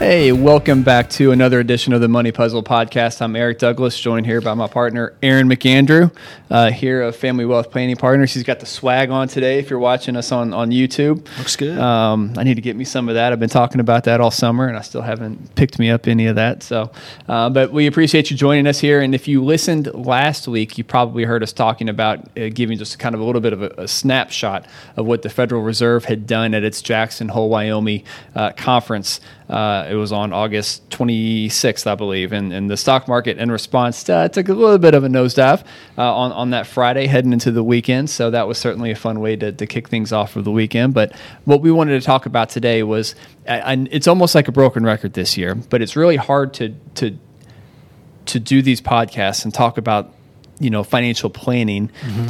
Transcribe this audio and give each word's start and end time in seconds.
Hey, 0.00 0.32
welcome 0.32 0.82
back 0.82 1.10
to 1.10 1.30
another 1.30 1.60
edition 1.60 1.92
of 1.92 2.00
the 2.00 2.08
Money 2.08 2.32
Puzzle 2.32 2.62
Podcast. 2.62 3.20
I'm 3.20 3.36
Eric 3.36 3.58
Douglas, 3.58 4.00
joined 4.00 4.24
here 4.24 4.40
by 4.40 4.54
my 4.54 4.66
partner 4.66 5.12
Aaron 5.22 5.46
McAndrew, 5.46 6.10
uh, 6.50 6.70
here 6.70 7.02
of 7.02 7.16
Family 7.16 7.44
Wealth 7.44 7.70
Planning 7.70 7.96
Partners. 7.96 8.32
He's 8.32 8.42
got 8.42 8.60
the 8.60 8.66
swag 8.66 9.10
on 9.10 9.28
today. 9.28 9.58
If 9.58 9.68
you're 9.68 9.78
watching 9.78 10.16
us 10.16 10.32
on 10.32 10.54
on 10.54 10.70
YouTube, 10.70 11.28
Looks 11.36 11.54
good. 11.54 11.78
Um, 11.78 12.32
I 12.38 12.44
need 12.44 12.54
to 12.54 12.62
get 12.62 12.76
me 12.76 12.84
some 12.84 13.10
of 13.10 13.14
that. 13.16 13.30
I've 13.30 13.40
been 13.40 13.50
talking 13.50 13.78
about 13.78 14.04
that 14.04 14.22
all 14.22 14.30
summer, 14.30 14.68
and 14.68 14.76
I 14.78 14.80
still 14.80 15.02
haven't 15.02 15.54
picked 15.54 15.78
me 15.78 15.90
up 15.90 16.08
any 16.08 16.28
of 16.28 16.36
that. 16.36 16.62
So, 16.62 16.90
uh, 17.28 17.50
but 17.50 17.70
we 17.70 17.86
appreciate 17.86 18.30
you 18.30 18.38
joining 18.38 18.66
us 18.66 18.80
here. 18.80 19.02
And 19.02 19.14
if 19.14 19.28
you 19.28 19.44
listened 19.44 19.92
last 19.92 20.48
week, 20.48 20.78
you 20.78 20.82
probably 20.82 21.24
heard 21.24 21.42
us 21.42 21.52
talking 21.52 21.90
about 21.90 22.20
uh, 22.38 22.48
giving 22.48 22.78
just 22.78 22.98
kind 22.98 23.14
of 23.14 23.20
a 23.20 23.24
little 23.24 23.42
bit 23.42 23.52
of 23.52 23.60
a, 23.60 23.74
a, 23.76 23.86
snapshot 23.86 24.64
of 24.96 25.04
what 25.04 25.20
the 25.20 25.28
Federal 25.28 25.60
Reserve 25.60 26.06
had 26.06 26.26
done 26.26 26.54
at 26.54 26.64
its 26.64 26.80
Jackson 26.80 27.28
Hole, 27.28 27.50
Wyoming 27.50 28.02
uh, 28.34 28.52
conference. 28.52 29.20
It 29.90 29.94
was 29.94 30.12
on 30.12 30.32
August 30.32 30.88
26th, 30.90 31.86
I 31.86 31.94
believe, 31.96 32.32
and, 32.32 32.52
and 32.52 32.70
the 32.70 32.76
stock 32.76 33.08
market 33.08 33.38
in 33.38 33.50
response 33.50 34.08
uh, 34.08 34.28
took 34.28 34.48
a 34.48 34.54
little 34.54 34.78
bit 34.78 34.94
of 34.94 35.02
a 35.02 35.08
nosedive 35.08 35.64
uh, 35.98 36.14
on 36.14 36.30
on 36.32 36.50
that 36.50 36.66
Friday 36.66 37.06
heading 37.06 37.32
into 37.32 37.50
the 37.50 37.64
weekend. 37.64 38.08
So 38.08 38.30
that 38.30 38.46
was 38.46 38.56
certainly 38.56 38.90
a 38.90 38.96
fun 38.96 39.20
way 39.20 39.36
to, 39.36 39.50
to 39.52 39.66
kick 39.66 39.88
things 39.88 40.12
off 40.12 40.32
for 40.32 40.42
the 40.42 40.52
weekend. 40.52 40.94
But 40.94 41.12
what 41.44 41.60
we 41.60 41.72
wanted 41.72 42.00
to 42.00 42.06
talk 42.06 42.26
about 42.26 42.50
today 42.50 42.82
was, 42.82 43.14
and 43.46 43.88
it's 43.90 44.06
almost 44.06 44.34
like 44.34 44.46
a 44.46 44.52
broken 44.52 44.84
record 44.84 45.14
this 45.14 45.36
year, 45.36 45.54
but 45.54 45.82
it's 45.82 45.96
really 45.96 46.16
hard 46.16 46.54
to 46.54 46.74
to 46.94 47.18
to 48.26 48.38
do 48.38 48.62
these 48.62 48.80
podcasts 48.80 49.44
and 49.44 49.52
talk 49.52 49.76
about 49.76 50.14
you 50.60 50.70
know 50.70 50.84
financial 50.84 51.30
planning 51.30 51.90
mm-hmm 52.02 52.28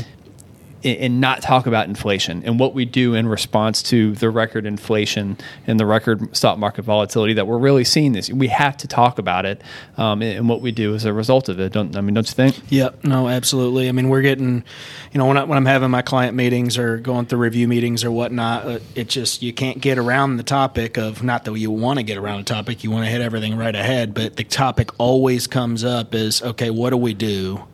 and 0.85 1.21
not 1.21 1.43
talk 1.43 1.67
about 1.67 1.89
inflation 1.89 2.43
and 2.45 2.59
what 2.59 2.75
we 2.75 2.85
do 2.85 3.15
in 3.15 3.29
response 3.29 3.83
to 3.83 4.13
the 4.15 4.31
record 4.31 4.67
inflation 4.67 5.37
and 5.67 5.79
the 5.79 5.87
record 5.87 6.35
stock 6.37 6.59
market 6.59 6.83
volatility 6.83 7.35
that 7.35 7.47
we're 7.47 7.59
really 7.59 7.85
seeing 7.85 8.13
this. 8.13 8.31
We 8.31 8.49
have 8.49 8.77
to 8.79 8.89
talk 8.89 9.19
about 9.19 9.47
it 9.47 9.63
um, 9.97 10.23
and 10.23 10.49
what 10.49 10.61
we 10.61 10.73
do 10.73 10.95
as 10.95 11.05
a 11.05 11.13
result 11.13 11.49
of 11.49 11.61
it. 11.61 11.73
Don't 11.73 11.97
I 11.97 12.01
mean? 12.01 12.15
Don't 12.15 12.29
you 12.29 12.35
think? 12.35 12.61
Yeah, 12.69 12.91
No, 13.03 13.29
absolutely. 13.29 13.89
I 13.89 13.93
mean, 13.93 14.09
we're 14.09 14.23
getting, 14.23 14.65
you 15.13 15.19
know, 15.19 15.27
when, 15.27 15.37
I, 15.37 15.45
when 15.45 15.59
I'm 15.59 15.67
having 15.67 15.91
my 15.91 16.03
client 16.03 16.37
meetings 16.37 16.79
or 16.79 16.99
going 16.99 17.27
through 17.27 17.41
review 17.41 17.69
meetings 17.69 18.05
or 18.05 18.11
whatnot, 18.11 18.67
uh, 18.67 18.79
it 18.95 19.09
just 19.09 19.43
you 19.43 19.53
can't 19.53 19.81
get 19.81 19.99
around 19.99 20.37
the 20.37 20.43
topic 20.43 20.97
of 20.97 21.23
not 21.23 21.45
that 21.45 21.59
you 21.59 21.71
want 21.71 21.99
to 21.99 22.03
get 22.03 22.17
around 22.17 22.39
the 22.39 22.45
topic, 22.45 22.85
you 22.85 22.91
want 22.91 23.05
to 23.05 23.11
hit 23.11 23.21
everything 23.21 23.57
right 23.57 23.75
ahead, 23.75 24.15
but 24.15 24.37
the 24.37 24.45
topic 24.45 24.91
always 24.99 25.47
comes 25.47 25.85
up 25.85 26.15
is 26.15 26.43
okay, 26.43 26.71
what 26.71 26.91
do 26.91 26.97
we 26.97 27.15
do? 27.15 27.65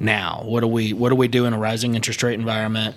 Now? 0.00 0.42
What 0.44 0.60
do 0.60 0.66
we 0.66 0.92
what 0.92 1.10
do 1.10 1.14
we 1.14 1.28
do 1.28 1.44
in 1.46 1.52
a 1.52 1.58
rising 1.58 1.94
interest 1.94 2.22
rate 2.22 2.38
environment? 2.38 2.96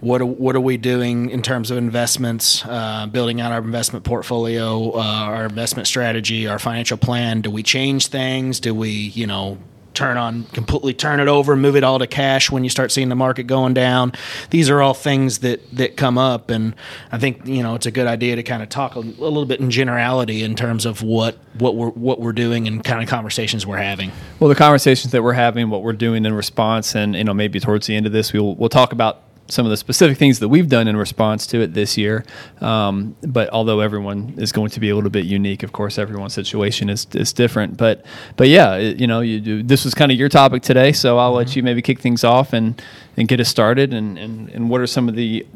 What 0.00 0.20
are, 0.20 0.26
what 0.26 0.54
are 0.54 0.60
we 0.60 0.76
doing 0.76 1.30
in 1.30 1.42
terms 1.42 1.72
of 1.72 1.76
investments, 1.76 2.64
uh, 2.64 3.08
building 3.08 3.40
out 3.40 3.50
our 3.50 3.58
investment 3.58 4.04
portfolio, 4.04 4.92
uh, 4.92 5.00
our 5.00 5.46
investment 5.46 5.88
strategy, 5.88 6.46
our 6.46 6.60
financial 6.60 6.96
plan? 6.96 7.40
Do 7.40 7.50
we 7.50 7.64
change 7.64 8.06
things? 8.06 8.60
Do 8.60 8.74
we, 8.74 8.90
you 8.90 9.26
know, 9.26 9.58
turn 9.98 10.16
on 10.16 10.44
completely 10.44 10.94
turn 10.94 11.18
it 11.18 11.26
over 11.26 11.56
move 11.56 11.74
it 11.74 11.82
all 11.82 11.98
to 11.98 12.06
cash 12.06 12.52
when 12.52 12.62
you 12.62 12.70
start 12.70 12.92
seeing 12.92 13.08
the 13.08 13.16
market 13.16 13.42
going 13.48 13.74
down. 13.74 14.12
These 14.50 14.70
are 14.70 14.80
all 14.80 14.94
things 14.94 15.40
that 15.40 15.60
that 15.76 15.96
come 15.96 16.16
up 16.16 16.50
and 16.50 16.74
i 17.10 17.18
think 17.18 17.44
you 17.46 17.62
know 17.62 17.74
it's 17.74 17.86
a 17.86 17.90
good 17.90 18.06
idea 18.06 18.36
to 18.36 18.42
kind 18.42 18.62
of 18.62 18.68
talk 18.68 18.94
a, 18.94 19.00
a 19.00 19.00
little 19.00 19.44
bit 19.44 19.60
in 19.60 19.70
generality 19.70 20.42
in 20.42 20.54
terms 20.54 20.86
of 20.86 21.02
what 21.02 21.36
what 21.58 21.74
we're 21.74 21.90
what 21.90 22.20
we're 22.20 22.32
doing 22.32 22.68
and 22.68 22.84
kind 22.84 23.02
of 23.02 23.08
conversations 23.08 23.66
we're 23.66 23.76
having. 23.76 24.12
Well 24.38 24.48
the 24.48 24.54
conversations 24.54 25.12
that 25.12 25.22
we're 25.22 25.32
having 25.32 25.70
what 25.70 25.82
we're 25.82 25.92
doing 25.92 26.24
in 26.24 26.32
response 26.32 26.94
and 26.94 27.16
you 27.16 27.24
know 27.24 27.34
maybe 27.34 27.58
towards 27.58 27.86
the 27.86 27.96
end 27.96 28.06
of 28.06 28.12
this 28.12 28.32
we'll 28.32 28.54
we'll 28.54 28.68
talk 28.68 28.92
about 28.92 29.22
some 29.48 29.66
of 29.66 29.70
the 29.70 29.76
specific 29.76 30.18
things 30.18 30.38
that 30.40 30.48
we've 30.48 30.68
done 30.68 30.88
in 30.88 30.96
response 30.96 31.46
to 31.48 31.60
it 31.60 31.74
this 31.74 31.96
year. 31.96 32.24
Um, 32.60 33.16
but 33.22 33.50
although 33.50 33.80
everyone 33.80 34.34
is 34.36 34.52
going 34.52 34.70
to 34.70 34.80
be 34.80 34.90
a 34.90 34.94
little 34.94 35.10
bit 35.10 35.24
unique, 35.24 35.62
of 35.62 35.72
course, 35.72 35.98
everyone's 35.98 36.34
situation 36.34 36.88
is, 36.90 37.06
is 37.14 37.32
different. 37.32 37.76
But 37.76 38.04
but 38.36 38.48
yeah, 38.48 38.76
it, 38.76 39.00
you 39.00 39.06
know, 39.06 39.20
you 39.20 39.40
do, 39.40 39.62
this 39.62 39.84
was 39.84 39.94
kind 39.94 40.12
of 40.12 40.18
your 40.18 40.28
topic 40.28 40.62
today, 40.62 40.92
so 40.92 41.18
I'll 41.18 41.30
mm-hmm. 41.30 41.38
let 41.38 41.56
you 41.56 41.62
maybe 41.62 41.82
kick 41.82 42.00
things 42.00 42.24
off 42.24 42.52
and 42.52 42.80
and 43.16 43.26
get 43.26 43.40
us 43.40 43.48
started. 43.48 43.92
And 43.92 44.18
and, 44.18 44.48
and 44.50 44.70
what 44.70 44.80
are 44.80 44.86
some 44.86 45.08
of 45.08 45.16
the 45.16 45.46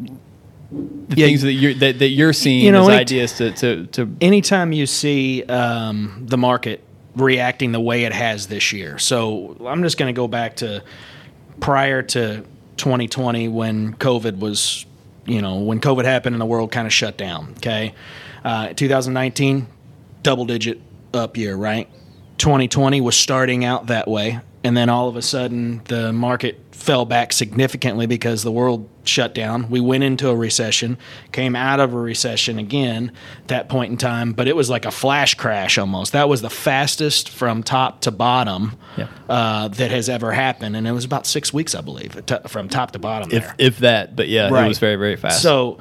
the 0.72 1.16
yeah, 1.16 1.26
things 1.26 1.42
that 1.42 1.52
you're 1.52 1.74
that, 1.74 1.98
that 1.98 2.08
you're 2.08 2.32
seeing 2.32 2.64
you 2.64 2.72
know, 2.72 2.88
as 2.88 3.00
ideas 3.00 3.32
to, 3.34 3.52
to, 3.52 3.86
to 3.88 4.16
anytime 4.20 4.72
you 4.72 4.86
see 4.86 5.42
um, 5.44 6.24
the 6.26 6.38
market 6.38 6.82
reacting 7.14 7.72
the 7.72 7.80
way 7.80 8.04
it 8.04 8.12
has 8.12 8.46
this 8.46 8.72
year. 8.72 8.98
So 8.98 9.56
I'm 9.66 9.82
just 9.82 9.98
going 9.98 10.12
to 10.12 10.16
go 10.16 10.28
back 10.28 10.56
to 10.56 10.82
prior 11.60 12.02
to 12.02 12.44
2020 12.76 13.48
when 13.48 13.94
COVID 13.94 14.38
was, 14.38 14.86
you 15.26 15.40
know, 15.42 15.58
when 15.60 15.80
COVID 15.80 16.04
happened 16.04 16.34
and 16.34 16.40
the 16.40 16.46
world 16.46 16.72
kind 16.72 16.86
of 16.86 16.92
shut 16.92 17.16
down. 17.16 17.54
Okay. 17.58 17.94
Uh, 18.44 18.72
2019, 18.74 19.66
double 20.22 20.44
digit 20.44 20.80
up 21.14 21.36
year, 21.36 21.54
right? 21.54 21.88
2020 22.38 23.00
was 23.00 23.16
starting 23.16 23.64
out 23.64 23.86
that 23.86 24.08
way 24.08 24.40
and 24.64 24.76
then 24.76 24.88
all 24.88 25.08
of 25.08 25.16
a 25.16 25.22
sudden 25.22 25.82
the 25.84 26.12
market 26.12 26.58
fell 26.70 27.04
back 27.04 27.32
significantly 27.32 28.06
because 28.06 28.42
the 28.42 28.50
world 28.50 28.88
shut 29.04 29.34
down. 29.34 29.70
We 29.70 29.80
went 29.80 30.02
into 30.02 30.28
a 30.28 30.34
recession, 30.34 30.98
came 31.30 31.54
out 31.54 31.78
of 31.80 31.94
a 31.94 31.98
recession 31.98 32.58
again 32.58 33.12
at 33.42 33.48
that 33.48 33.68
point 33.68 33.92
in 33.92 33.96
time, 33.98 34.32
but 34.32 34.48
it 34.48 34.56
was 34.56 34.68
like 34.68 34.84
a 34.84 34.90
flash 34.90 35.34
crash 35.34 35.78
almost. 35.78 36.12
That 36.12 36.28
was 36.28 36.42
the 36.42 36.50
fastest 36.50 37.28
from 37.28 37.62
top 37.62 38.00
to 38.02 38.10
bottom 38.10 38.76
yeah. 38.96 39.08
uh, 39.28 39.68
that 39.68 39.90
has 39.90 40.08
ever 40.08 40.32
happened, 40.32 40.76
and 40.76 40.86
it 40.86 40.92
was 40.92 41.04
about 41.04 41.26
six 41.26 41.52
weeks, 41.52 41.74
I 41.74 41.80
believe, 41.80 42.20
from 42.48 42.68
top 42.68 42.92
to 42.92 42.98
bottom. 42.98 43.30
If 43.30 43.42
there. 43.44 43.54
if 43.58 43.78
that, 43.78 44.16
but 44.16 44.28
yeah, 44.28 44.48
right. 44.48 44.64
it 44.64 44.68
was 44.68 44.78
very 44.78 44.96
very 44.96 45.16
fast. 45.16 45.42
So 45.42 45.78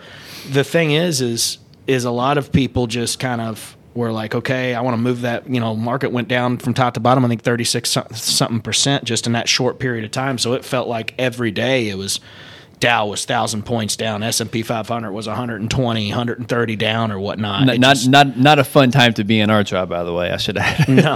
the 0.50 0.64
thing 0.64 0.92
is, 0.92 1.22
is 1.22 1.58
is 1.88 2.06
a 2.06 2.12
lot 2.12 2.38
of 2.38 2.52
people 2.52 2.86
just 2.86 3.20
kind 3.20 3.42
of 3.42 3.76
were 3.94 4.12
like, 4.12 4.35
okay, 4.35 4.74
I 4.74 4.81
want 4.81 4.96
to 4.96 5.02
move 5.02 5.22
that. 5.22 5.50
You 5.50 5.59
know, 5.59 5.75
market 5.75 6.12
went 6.12 6.28
down 6.28 6.57
from 6.57 6.74
top 6.74 6.94
to 6.96 7.00
bottom. 7.00 7.25
I 7.25 7.28
think 7.28 7.44
thirty 7.44 7.63
six 7.63 7.90
something 7.90 8.62
percent 8.62 9.03
just 9.03 9.28
in 9.28 9.34
that 9.34 9.50
short 9.50 9.79
period 9.79 10.06
of 10.06 10.12
time. 10.12 10.38
So 10.38 10.53
it 10.53 10.66
felt 10.66 10.88
like 10.88 11.13
every 11.18 11.52
day 11.52 11.90
it 11.90 11.97
was 11.97 12.19
Dow 12.81 13.06
was 13.06 13.25
thousand 13.25 13.63
points 13.63 13.96
down. 13.96 14.24
S 14.24 14.41
and 14.41 14.52
P 14.52 14.63
500 14.63 15.12
was 15.12 15.28
120, 15.28 16.09
130 16.09 16.75
down 16.75 17.12
or 17.12 17.19
whatnot. 17.19 17.63
Not, 17.68 17.78
not, 17.78 18.07
not 18.07 18.38
not 18.38 18.59
a 18.59 18.63
fun 18.63 18.90
time 18.90 19.13
to 19.13 19.24
be 19.24 19.40
in 19.40 19.52
our 19.52 19.63
job, 19.63 19.90
by 19.90 20.03
the 20.03 20.12
way. 20.12 20.31
I 20.31 20.38
should 20.38 20.58
add. 20.58 20.90
no, 20.90 21.16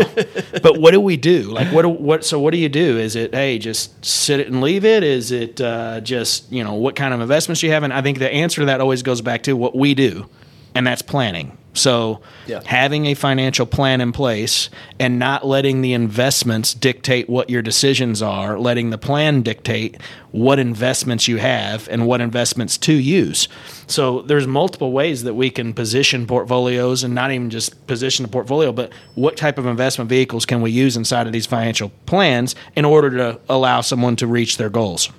but 0.62 0.80
what 0.80 0.92
do 0.92 1.02
we 1.02 1.18
do? 1.18 1.42
Like 1.52 1.74
what? 1.74 1.82
Do, 1.82 1.90
what? 1.90 2.24
So 2.24 2.40
what 2.40 2.52
do 2.52 2.60
you 2.60 2.70
do? 2.70 3.00
Is 3.00 3.16
it 3.16 3.34
hey, 3.34 3.58
just 3.58 4.06
sit 4.06 4.40
it 4.40 4.48
and 4.48 4.62
leave 4.62 4.86
it? 4.86 5.04
Is 5.04 5.32
it 5.32 5.60
uh, 5.60 6.02
just 6.02 6.52
you 6.52 6.64
know 6.64 6.76
what 6.76 6.96
kind 6.96 7.16
of 7.16 7.20
investments 7.20 7.64
you 7.64 7.72
have? 7.72 7.82
And 7.82 7.92
I 7.92 8.04
think 8.04 8.20
the 8.20 8.32
answer 8.32 8.62
to 8.62 8.66
that 8.68 8.80
always 8.80 9.02
goes 9.02 9.22
back 9.22 9.42
to 9.44 9.54
what 9.54 9.76
we 9.76 9.96
do, 9.96 10.30
and 10.76 10.86
that's 10.86 11.02
planning. 11.02 11.58
So, 11.76 12.22
yeah. 12.48 12.62
having 12.66 13.06
a 13.06 13.14
financial 13.14 13.66
plan 13.66 14.02
in 14.02 14.12
place 14.12 14.70
and 15.00 15.20
not 15.20 15.46
letting 15.46 15.82
the 15.82 15.94
investments 15.94 16.74
dictate 16.74 17.30
what 17.30 17.50
your 17.50 17.62
decisions 17.62 18.22
are, 18.22 18.58
letting 18.58 18.90
the 18.90 18.98
plan 18.98 19.42
dictate 19.42 19.98
what 20.32 20.58
investments 20.58 21.28
you 21.28 21.38
have 21.38 21.88
and 21.90 22.08
what 22.08 22.22
investments 22.22 22.78
to 22.80 22.94
use. 22.94 23.48
So, 23.88 24.22
there's 24.22 24.48
multiple 24.48 24.94
ways 24.94 25.24
that 25.24 25.34
we 25.34 25.50
can 25.50 25.74
position 25.74 26.26
portfolios 26.26 27.04
and 27.04 27.14
not 27.14 27.32
even 27.32 27.50
just 27.50 27.86
position 27.88 28.24
a 28.24 28.30
portfolio, 28.30 28.72
but 28.72 28.92
what 29.16 29.36
type 29.36 29.58
of 29.58 29.66
investment 29.66 30.10
vehicles 30.10 30.46
can 30.46 30.62
we 30.62 30.72
use 30.72 30.96
inside 30.96 31.28
of 31.28 31.34
these 31.34 31.46
financial 31.46 31.92
plans 32.06 32.56
in 32.76 32.86
order 32.86 33.10
to 33.12 33.40
allow 33.50 33.82
someone 33.82 34.16
to 34.16 34.28
reach 34.28 34.58
their 34.58 34.70
goals 34.70 35.12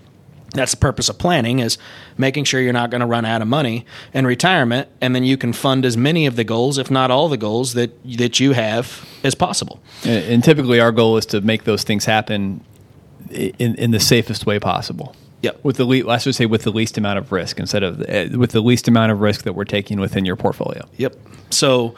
that's 0.52 0.72
the 0.72 0.76
purpose 0.76 1.08
of 1.08 1.18
planning 1.18 1.58
is 1.58 1.76
making 2.16 2.44
sure 2.44 2.60
you're 2.60 2.72
not 2.72 2.90
going 2.90 3.00
to 3.00 3.06
run 3.06 3.24
out 3.24 3.42
of 3.42 3.48
money 3.48 3.84
in 4.14 4.26
retirement 4.26 4.88
and 5.00 5.14
then 5.14 5.24
you 5.24 5.36
can 5.36 5.52
fund 5.52 5.84
as 5.84 5.96
many 5.96 6.26
of 6.26 6.36
the 6.36 6.44
goals 6.44 6.78
if 6.78 6.90
not 6.90 7.10
all 7.10 7.28
the 7.28 7.36
goals 7.36 7.74
that 7.74 7.90
that 8.04 8.40
you 8.40 8.52
have 8.52 9.06
as 9.24 9.34
possible 9.34 9.80
and 10.04 10.42
typically 10.44 10.80
our 10.80 10.92
goal 10.92 11.16
is 11.16 11.26
to 11.26 11.40
make 11.40 11.64
those 11.64 11.82
things 11.84 12.04
happen 12.04 12.64
in, 13.30 13.74
in 13.74 13.90
the 13.90 14.00
safest 14.00 14.46
way 14.46 14.58
possible 14.58 15.14
Yep. 15.42 15.64
With 15.64 15.76
the 15.76 15.84
least, 15.84 16.06
let's 16.06 16.24
just 16.24 16.38
say 16.38 16.46
with 16.46 16.62
the 16.62 16.72
least 16.72 16.96
amount 16.98 17.18
of 17.18 17.30
risk 17.30 17.60
instead 17.60 17.82
of 17.82 18.00
uh, 18.00 18.36
with 18.36 18.52
the 18.52 18.60
least 18.60 18.88
amount 18.88 19.12
of 19.12 19.20
risk 19.20 19.44
that 19.44 19.52
we're 19.52 19.64
taking 19.64 20.00
within 20.00 20.24
your 20.24 20.34
portfolio. 20.34 20.88
Yep. 20.96 21.14
So, 21.50 21.94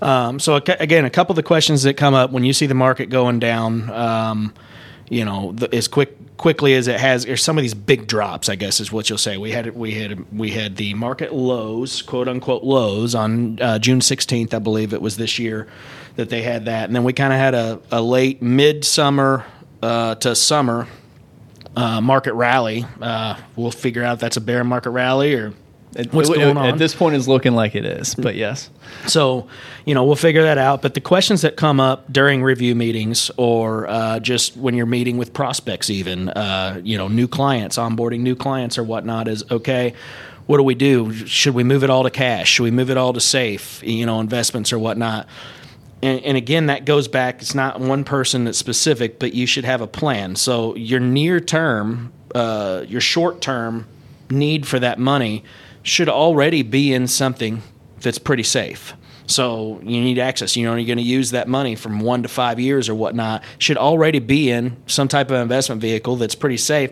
um, 0.00 0.38
so 0.38 0.56
again, 0.56 1.04
a 1.04 1.10
couple 1.10 1.32
of 1.32 1.36
the 1.36 1.42
questions 1.42 1.82
that 1.84 1.94
come 1.94 2.14
up 2.14 2.30
when 2.30 2.44
you 2.44 2.52
see 2.52 2.66
the 2.66 2.74
market 2.74 3.06
going 3.06 3.38
down, 3.38 3.90
um, 3.90 4.54
you 5.08 5.24
know, 5.24 5.52
the, 5.52 5.74
as 5.74 5.88
quick 5.88 6.16
quickly 6.36 6.74
as 6.74 6.88
it 6.88 6.98
has, 6.98 7.24
or 7.26 7.36
some 7.36 7.56
of 7.56 7.62
these 7.62 7.74
big 7.74 8.06
drops, 8.06 8.48
I 8.48 8.56
guess 8.56 8.80
is 8.80 8.90
what 8.90 9.08
you'll 9.08 9.18
say. 9.18 9.36
We 9.36 9.52
had 9.52 9.76
we 9.76 9.92
had 9.92 10.26
we 10.36 10.50
had 10.50 10.76
the 10.76 10.94
market 10.94 11.32
lows, 11.32 12.02
quote 12.02 12.28
unquote 12.28 12.64
lows, 12.64 13.14
on 13.14 13.60
uh, 13.60 13.78
June 13.78 14.00
16th, 14.00 14.52
I 14.52 14.58
believe 14.58 14.92
it 14.92 15.00
was 15.00 15.16
this 15.16 15.38
year 15.38 15.68
that 16.16 16.28
they 16.30 16.42
had 16.42 16.66
that, 16.66 16.84
and 16.84 16.96
then 16.96 17.04
we 17.04 17.12
kind 17.12 17.32
of 17.32 17.38
had 17.38 17.54
a, 17.54 17.80
a 17.90 18.02
late 18.02 18.42
midsummer 18.42 19.46
uh, 19.82 20.14
to 20.16 20.34
summer 20.34 20.88
uh, 21.76 22.00
market 22.00 22.34
rally. 22.34 22.84
Uh, 23.00 23.36
we'll 23.56 23.70
figure 23.70 24.02
out 24.02 24.14
if 24.14 24.20
that's 24.20 24.36
a 24.36 24.40
bear 24.40 24.64
market 24.64 24.90
rally 24.90 25.34
or 25.34 25.54
what's 26.10 26.30
it, 26.30 26.36
going 26.36 26.56
on. 26.56 26.66
At 26.66 26.78
this 26.78 26.94
point, 26.94 27.16
is 27.16 27.28
looking 27.28 27.54
like 27.54 27.74
it 27.74 27.84
is, 27.84 28.14
but 28.14 28.34
yes. 28.34 28.70
So, 29.06 29.48
you 29.84 29.94
know, 29.94 30.04
we'll 30.04 30.16
figure 30.16 30.42
that 30.42 30.58
out. 30.58 30.82
But 30.82 30.94
the 30.94 31.00
questions 31.00 31.42
that 31.42 31.56
come 31.56 31.80
up 31.80 32.10
during 32.12 32.42
review 32.42 32.74
meetings 32.74 33.30
or 33.36 33.88
uh, 33.88 34.20
just 34.20 34.56
when 34.56 34.74
you're 34.74 34.86
meeting 34.86 35.18
with 35.18 35.32
prospects, 35.32 35.90
even, 35.90 36.28
uh, 36.30 36.80
you 36.82 36.96
know, 36.96 37.08
new 37.08 37.28
clients, 37.28 37.76
onboarding 37.76 38.20
new 38.20 38.34
clients 38.34 38.78
or 38.78 38.84
whatnot, 38.84 39.28
is 39.28 39.44
okay. 39.50 39.94
what 40.46 40.56
do 40.58 40.62
we 40.62 40.74
do? 40.74 41.12
Should 41.26 41.54
we 41.54 41.64
move 41.64 41.84
it 41.84 41.90
all 41.90 42.02
to 42.02 42.10
cash? 42.10 42.50
Should 42.50 42.64
we 42.64 42.70
move 42.70 42.90
it 42.90 42.96
all 42.96 43.12
to 43.12 43.20
safe, 43.20 43.82
you 43.82 44.06
know, 44.06 44.20
investments 44.20 44.72
or 44.72 44.78
whatnot? 44.78 45.26
And, 46.02 46.20
and 46.24 46.36
again, 46.36 46.66
that 46.66 46.84
goes 46.84 47.06
back. 47.06 47.40
It's 47.40 47.54
not 47.54 47.80
one 47.80 48.04
person 48.04 48.44
that's 48.44 48.58
specific, 48.58 49.18
but 49.18 49.34
you 49.34 49.46
should 49.46 49.64
have 49.64 49.80
a 49.80 49.86
plan. 49.86 50.34
So 50.36 50.74
your 50.74 51.00
near 51.00 51.38
term, 51.38 52.12
uh, 52.34 52.84
your 52.88 53.00
short 53.00 53.40
term 53.40 53.86
need 54.30 54.66
for 54.66 54.78
that 54.80 54.98
money 54.98 55.44
should 55.82 56.08
already 56.08 56.62
be 56.62 56.92
in 56.92 57.06
something 57.06 57.62
that's 58.00 58.18
pretty 58.18 58.42
safe. 58.42 58.94
So 59.26 59.80
you 59.82 60.00
need 60.00 60.18
access. 60.18 60.56
You 60.56 60.66
know, 60.66 60.74
you're 60.74 60.86
going 60.86 60.98
to 60.98 61.04
use 61.04 61.30
that 61.30 61.48
money 61.48 61.74
from 61.74 62.00
one 62.00 62.22
to 62.22 62.28
five 62.28 62.60
years 62.60 62.88
or 62.88 62.94
whatnot. 62.94 63.42
Should 63.58 63.76
already 63.76 64.18
be 64.18 64.50
in 64.50 64.76
some 64.86 65.08
type 65.08 65.30
of 65.30 65.40
investment 65.40 65.80
vehicle 65.80 66.16
that's 66.16 66.34
pretty 66.34 66.56
safe. 66.56 66.90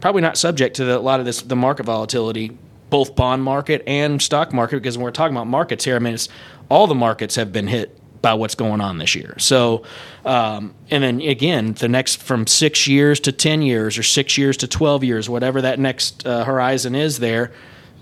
Probably 0.00 0.22
not 0.22 0.36
subject 0.36 0.76
to 0.76 0.84
the, 0.84 0.98
a 0.98 1.00
lot 1.00 1.20
of 1.20 1.26
this 1.26 1.42
the 1.42 1.56
market 1.56 1.86
volatility, 1.86 2.56
both 2.90 3.16
bond 3.16 3.42
market 3.42 3.82
and 3.86 4.20
stock 4.20 4.52
market. 4.52 4.76
Because 4.76 4.98
when 4.98 5.04
we're 5.04 5.12
talking 5.12 5.36
about 5.36 5.46
markets 5.46 5.84
here, 5.84 5.96
I 5.96 5.98
mean, 5.98 6.14
it's, 6.14 6.28
all 6.68 6.86
the 6.86 6.94
markets 6.94 7.36
have 7.36 7.52
been 7.52 7.66
hit 7.66 7.98
by 8.20 8.34
what's 8.34 8.54
going 8.54 8.80
on 8.80 8.98
this 8.98 9.14
year. 9.16 9.34
So, 9.38 9.82
um, 10.24 10.74
and 10.90 11.02
then 11.02 11.20
again, 11.20 11.72
the 11.74 11.88
next 11.88 12.22
from 12.22 12.46
six 12.46 12.86
years 12.86 13.18
to 13.20 13.32
10 13.32 13.62
years 13.62 13.98
or 13.98 14.04
six 14.04 14.38
years 14.38 14.56
to 14.58 14.68
12 14.68 15.02
years, 15.02 15.28
whatever 15.28 15.60
that 15.62 15.80
next 15.80 16.24
uh, 16.24 16.44
horizon 16.44 16.94
is 16.94 17.18
there, 17.18 17.52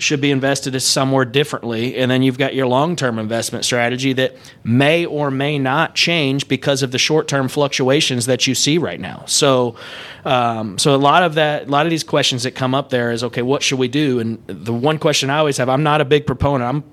should 0.03 0.21
be 0.21 0.31
invested 0.31 0.79
somewhere 0.81 1.25
differently. 1.25 1.97
And 1.97 2.11
then 2.11 2.23
you've 2.23 2.39
got 2.39 2.55
your 2.55 2.67
long 2.67 2.97
term 2.97 3.19
investment 3.19 3.65
strategy 3.65 4.13
that 4.15 4.37
may 4.65 5.07
or 5.07 5.31
may 5.31 5.59
not 5.59 5.95
change 5.95 6.49
because 6.49 6.83
of 6.83 6.91
the 6.91 6.99
short 6.99 7.29
term 7.29 7.49
fluctuations 7.49 8.27
that 8.27 8.47
you 8.47 8.55
see 8.55 8.79
right 8.79 9.01
now. 9.01 9.25
So, 9.27 9.77
um, 10.25 10.79
so 10.79 10.95
a 10.95 10.97
lot 10.97 11.23
of 11.23 11.35
that, 11.35 11.69
a 11.69 11.71
lot 11.71 11.87
of 11.87 11.91
these 11.91 12.05
questions 12.05 12.43
that 12.43 12.53
come 12.53 12.75
up 12.75 12.91
there 12.91 13.11
is 13.11 13.25
okay, 13.25 13.43
what 13.43 13.63
should 13.63 13.79
we 13.79 13.89
do? 13.89 14.19
And 14.19 14.43
the 14.47 14.73
one 14.73 14.99
question 14.99 15.31
I 15.31 15.39
always 15.39 15.57
have, 15.59 15.69
I'm 15.69 15.83
not 15.83 16.01
a 16.01 16.05
big 16.05 16.27
proponent. 16.27 16.69
I'm 16.69 16.85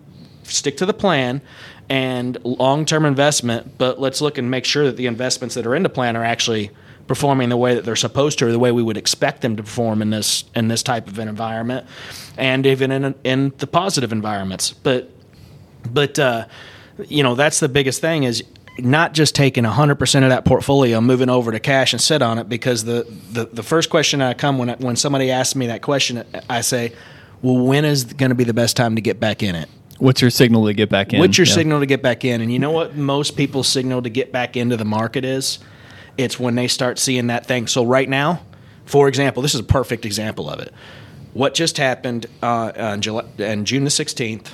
stick 0.51 0.77
to 0.77 0.85
the 0.85 0.93
plan 0.93 1.41
and 1.89 2.37
long 2.43 2.85
term 2.85 3.05
investment, 3.05 3.77
but 3.77 3.99
let's 3.99 4.21
look 4.21 4.37
and 4.37 4.51
make 4.51 4.65
sure 4.65 4.85
that 4.85 4.97
the 4.97 5.07
investments 5.07 5.55
that 5.55 5.65
are 5.65 5.75
in 5.75 5.83
the 5.83 5.89
plan 5.89 6.17
are 6.17 6.23
actually 6.23 6.71
performing 7.07 7.47
the 7.47 7.57
way 7.57 7.73
that 7.73 7.85
they're 7.85 7.95
supposed 7.95 8.37
to, 8.39 8.47
or 8.47 8.51
the 8.51 8.59
way 8.59 8.71
we 8.71 8.83
would 8.83 8.97
expect 8.97 9.41
them 9.41 9.55
to 9.55 9.63
perform 9.63 10.01
in 10.01 10.09
this 10.09 10.43
in 10.55 10.67
this 10.67 10.83
type 10.83 11.07
of 11.07 11.17
an 11.19 11.27
environment, 11.27 11.85
and 12.37 12.65
even 12.65 12.91
in 12.91 13.15
in 13.23 13.53
the 13.57 13.67
positive 13.67 14.11
environments. 14.11 14.71
But 14.71 15.09
but 15.89 16.19
uh, 16.19 16.47
you 17.05 17.23
know 17.23 17.35
that's 17.35 17.59
the 17.59 17.69
biggest 17.69 18.01
thing 18.01 18.23
is 18.23 18.43
not 18.79 19.13
just 19.13 19.33
taking 19.33 19.63
100% 19.63 20.23
of 20.23 20.29
that 20.29 20.45
portfolio 20.45 21.01
moving 21.01 21.29
over 21.29 21.51
to 21.51 21.59
cash 21.59 21.93
and 21.93 22.01
sit 22.01 22.21
on 22.21 22.37
it 22.37 22.47
because 22.47 22.83
the, 22.83 23.07
the, 23.31 23.45
the 23.45 23.63
first 23.63 23.89
question 23.89 24.21
I 24.21 24.35
come 24.35 24.59
when, 24.59 24.69
when 24.77 24.95
somebody 24.95 25.31
asks 25.31 25.55
me 25.55 25.65
that 25.65 25.81
question 25.81 26.23
I 26.47 26.61
say 26.61 26.93
well 27.41 27.57
when 27.57 27.85
is 27.85 28.03
going 28.03 28.29
to 28.29 28.35
be 28.35 28.43
the 28.43 28.53
best 28.53 28.77
time 28.77 28.95
to 28.95 29.01
get 29.01 29.19
back 29.19 29.41
in 29.41 29.55
it 29.55 29.67
What's 29.99 30.21
your 30.21 30.29
signal 30.29 30.65
to 30.67 30.73
get 30.73 30.89
back 30.89 31.13
in? 31.13 31.19
What's 31.19 31.37
your 31.37 31.47
yeah. 31.47 31.53
signal 31.53 31.79
to 31.79 31.85
get 31.85 32.01
back 32.01 32.23
in? 32.23 32.41
And 32.41 32.51
you 32.51 32.59
know 32.59 32.71
what 32.71 32.95
most 32.95 33.35
people's 33.35 33.67
signal 33.67 34.01
to 34.03 34.09
get 34.09 34.31
back 34.31 34.55
into 34.55 34.77
the 34.77 34.85
market 34.85 35.25
is? 35.25 35.59
It's 36.17 36.39
when 36.39 36.55
they 36.55 36.67
start 36.67 36.99
seeing 36.99 37.27
that 37.27 37.45
thing. 37.45 37.67
So 37.67 37.85
right 37.85 38.07
now, 38.07 38.41
for 38.85 39.07
example, 39.07 39.41
this 39.41 39.53
is 39.53 39.59
a 39.59 39.65
perfect 39.65 40.05
example 40.05 40.49
of 40.49 40.59
it. 40.59 40.73
What 41.33 41.53
just 41.53 41.77
happened 41.77 42.25
uh, 42.41 42.71
on, 42.75 43.01
July, 43.01 43.25
on 43.39 43.65
June 43.65 43.83
the 43.83 43.89
16th, 43.89 44.47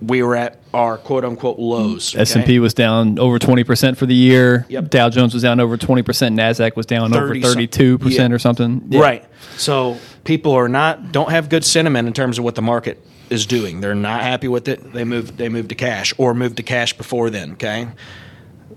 we 0.00 0.22
were 0.22 0.34
at 0.34 0.60
our 0.72 0.98
quote 0.98 1.24
unquote 1.24 1.58
lows. 1.58 2.14
Okay? 2.14 2.22
S&P 2.22 2.58
was 2.58 2.74
down 2.74 3.18
over 3.18 3.38
20% 3.38 3.96
for 3.96 4.06
the 4.06 4.14
year. 4.14 4.66
Yep. 4.68 4.90
Dow 4.90 5.10
Jones 5.10 5.34
was 5.34 5.42
down 5.42 5.60
over 5.60 5.76
20%. 5.76 6.02
NASDAQ 6.04 6.76
was 6.76 6.86
down 6.86 7.14
over 7.14 7.34
32% 7.34 8.10
yeah. 8.10 8.34
or 8.34 8.38
something. 8.38 8.86
Yeah. 8.88 9.00
Right. 9.00 9.24
So 9.56 9.98
people 10.28 10.52
are 10.52 10.68
not, 10.68 11.10
don't 11.10 11.30
have 11.30 11.48
good 11.48 11.64
sentiment 11.64 12.06
in 12.06 12.12
terms 12.12 12.36
of 12.36 12.44
what 12.44 12.54
the 12.54 12.60
market 12.60 13.02
is 13.30 13.46
doing. 13.46 13.80
They're 13.80 13.94
not 13.94 14.20
happy 14.20 14.46
with 14.46 14.68
it. 14.68 14.92
They 14.92 15.04
move 15.04 15.38
they 15.38 15.48
move 15.48 15.68
to 15.68 15.74
cash 15.74 16.12
or 16.18 16.34
move 16.34 16.54
to 16.56 16.62
cash 16.62 16.92
before 16.92 17.30
then. 17.30 17.52
Okay, 17.52 17.88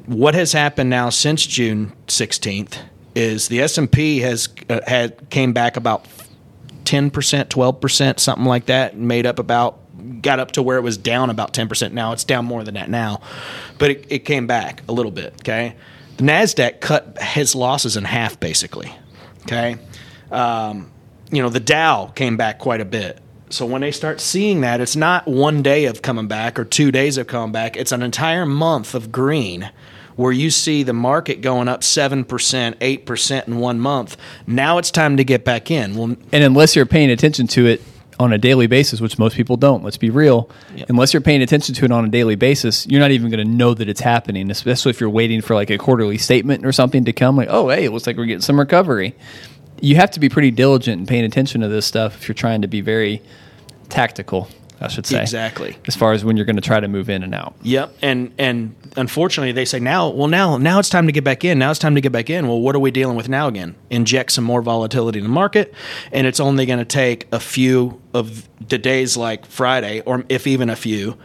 what 0.06 0.34
has 0.34 0.54
happened 0.54 0.90
now 0.90 1.10
since 1.10 1.46
June 1.46 1.92
sixteenth 2.08 2.80
is 3.16 3.50
the 3.50 3.62
S 3.62 3.78
and 3.78 3.92
P 3.92 4.20
has 4.20 4.48
uh, 4.70 4.80
had 4.88 5.30
came 5.30 5.52
back 5.52 5.76
about 5.76 6.08
ten 6.86 7.12
percent, 7.12 7.50
twelve 7.50 7.82
percent, 7.82 8.20
something 8.22 8.46
like 8.46 8.68
that, 8.68 8.94
and 8.94 9.08
made 9.08 9.26
up 9.26 9.38
about 9.38 9.78
got 10.22 10.40
up 10.40 10.52
to 10.52 10.62
where 10.62 10.78
it 10.78 10.84
was 10.84 10.98
down 10.98 11.30
about 11.30 11.54
ten 11.54 11.68
percent. 11.68 11.94
Now 11.94 12.14
it's 12.14 12.24
down 12.24 12.46
more 12.46 12.64
than 12.64 12.76
that 12.76 12.90
now, 12.90 13.22
but 13.78 13.92
it, 13.92 14.06
it 14.10 14.20
came 14.20 14.48
back 14.48 14.84
a 14.88 14.94
little 14.94 15.12
bit. 15.12 15.34
Okay, 15.42 15.76
the 16.16 16.24
Nasdaq 16.24 16.80
cut 16.80 17.22
his 17.22 17.56
losses 17.56 17.98
in 17.98 18.06
half 18.06 18.40
basically. 18.40 18.94
Okay. 19.44 19.78
Um, 20.32 20.91
you 21.32 21.42
know 21.42 21.50
the 21.50 21.60
Dow 21.60 22.08
came 22.08 22.38
back 22.38 22.60
quite 22.60 22.82
a 22.82 22.86
bit. 22.86 23.20
So 23.50 23.66
when 23.66 23.82
they 23.82 23.92
start 23.92 24.22
seeing 24.22 24.62
that, 24.62 24.80
it's 24.80 24.96
not 24.96 25.28
one 25.28 25.62
day 25.62 25.86
of 25.86 26.02
coming 26.02 26.28
back 26.28 26.58
or 26.58 26.64
two 26.64 26.92
days 26.92 27.18
of 27.18 27.28
coming 27.28 27.52
back. 27.52 27.76
It's 27.76 27.92
an 27.92 28.02
entire 28.02 28.46
month 28.46 28.96
of 28.96 29.12
green 29.12 29.72
where 30.16 30.32
you 30.32 30.50
see 30.50 30.84
the 30.84 30.94
market 30.94 31.42
going 31.42 31.68
up 31.68 31.82
7%, 31.82 32.26
8% 32.26 33.48
in 33.48 33.60
one 33.60 33.80
month. 33.80 34.18
Now 34.48 34.78
it's 34.78 34.92
time 34.92 35.18
to 35.18 35.24
get 35.24 35.44
back 35.44 35.72
in. 35.72 35.96
Well, 35.96 36.16
and 36.32 36.44
unless 36.44 36.76
you're 36.76 36.86
paying 36.86 37.10
attention 37.10 37.48
to 37.48 37.66
it 37.68 37.82
on 38.20 38.32
a 38.32 38.38
daily 38.38 38.68
basis, 38.68 39.02
which 39.02 39.18
most 39.18 39.36
people 39.36 39.58
don't, 39.58 39.84
let's 39.84 39.98
be 39.98 40.10
real, 40.10 40.50
unless 40.90 41.14
you're 41.14 41.22
paying 41.22 41.42
attention 41.42 41.74
to 41.76 41.86
it 41.86 41.92
on 41.92 42.06
a 42.06 42.10
daily 42.10 42.36
basis, 42.36 42.86
you're 42.88 43.00
not 43.00 43.12
even 43.12 43.32
going 43.32 43.46
to 43.46 43.52
know 43.52 43.74
that 43.74 43.90
it's 43.90 44.02
happening, 44.02 44.52
especially 44.52 44.92
if 44.92 45.00
you're 45.00 45.10
waiting 45.10 45.42
for 45.42 45.56
like 45.56 45.72
a 45.72 45.78
quarterly 45.78 46.18
statement 46.18 46.66
or 46.66 46.72
something 46.72 47.04
to 47.06 47.14
come 47.14 47.36
like, 47.36 47.48
"Oh, 47.50 47.70
hey, 47.70 47.86
it 47.86 47.92
looks 47.92 48.06
like 48.06 48.18
we're 48.18 48.26
getting 48.26 48.42
some 48.42 48.60
recovery." 48.60 49.16
You 49.82 49.96
have 49.98 50.12
to 50.12 50.20
be 50.20 50.30
pretty 50.30 50.52
diligent 50.52 51.02
in 51.02 51.06
paying 51.08 51.26
attention 51.26 51.62
to 51.62 51.68
this 51.68 51.86
stuff 51.86 52.16
if 52.16 52.28
you're 52.28 52.36
trying 52.36 52.62
to 52.62 52.68
be 52.68 52.82
very 52.82 53.22
tactical. 53.90 54.48
I 54.84 54.88
should 54.88 55.06
say 55.06 55.22
exactly 55.22 55.78
as 55.88 55.96
far 55.96 56.12
as 56.12 56.26
when 56.26 56.38
you're 56.38 56.46
going 56.46 56.56
to 56.56 56.62
try 56.62 56.80
to 56.80 56.88
move 56.88 57.08
in 57.08 57.22
and 57.22 57.36
out. 57.36 57.54
Yep, 57.62 57.98
and 58.02 58.34
and 58.40 58.76
unfortunately 58.98 59.52
they 59.52 59.66
say 59.66 59.80
now, 59.80 60.10
well 60.10 60.28
now 60.28 60.58
now 60.58 60.80
it's 60.80 60.90
time 60.90 61.06
to 61.06 61.12
get 61.12 61.24
back 61.24 61.46
in. 61.46 61.60
Now 61.60 61.70
it's 61.70 61.80
time 61.80 61.94
to 61.94 62.02
get 62.02 62.12
back 62.12 62.32
in. 62.32 62.48
Well, 62.48 62.60
what 62.60 62.76
are 62.76 62.80
we 62.80 62.90
dealing 62.90 63.16
with 63.16 63.30
now 63.30 63.48
again? 63.48 63.76
Inject 63.92 64.32
some 64.32 64.44
more 64.44 64.64
volatility 64.64 65.20
in 65.20 65.24
the 65.24 65.30
market, 65.30 65.72
and 66.12 66.26
it's 66.26 66.40
only 66.40 66.66
going 66.66 66.80
to 66.80 66.86
take 66.86 67.28
a 67.32 67.40
few 67.40 68.02
of 68.16 68.50
the 68.68 68.80
days 68.80 69.16
like 69.16 69.46
Friday, 69.46 70.02
or 70.02 70.26
if 70.30 70.48
even 70.48 70.68
a 70.70 70.76
few, 70.76 71.16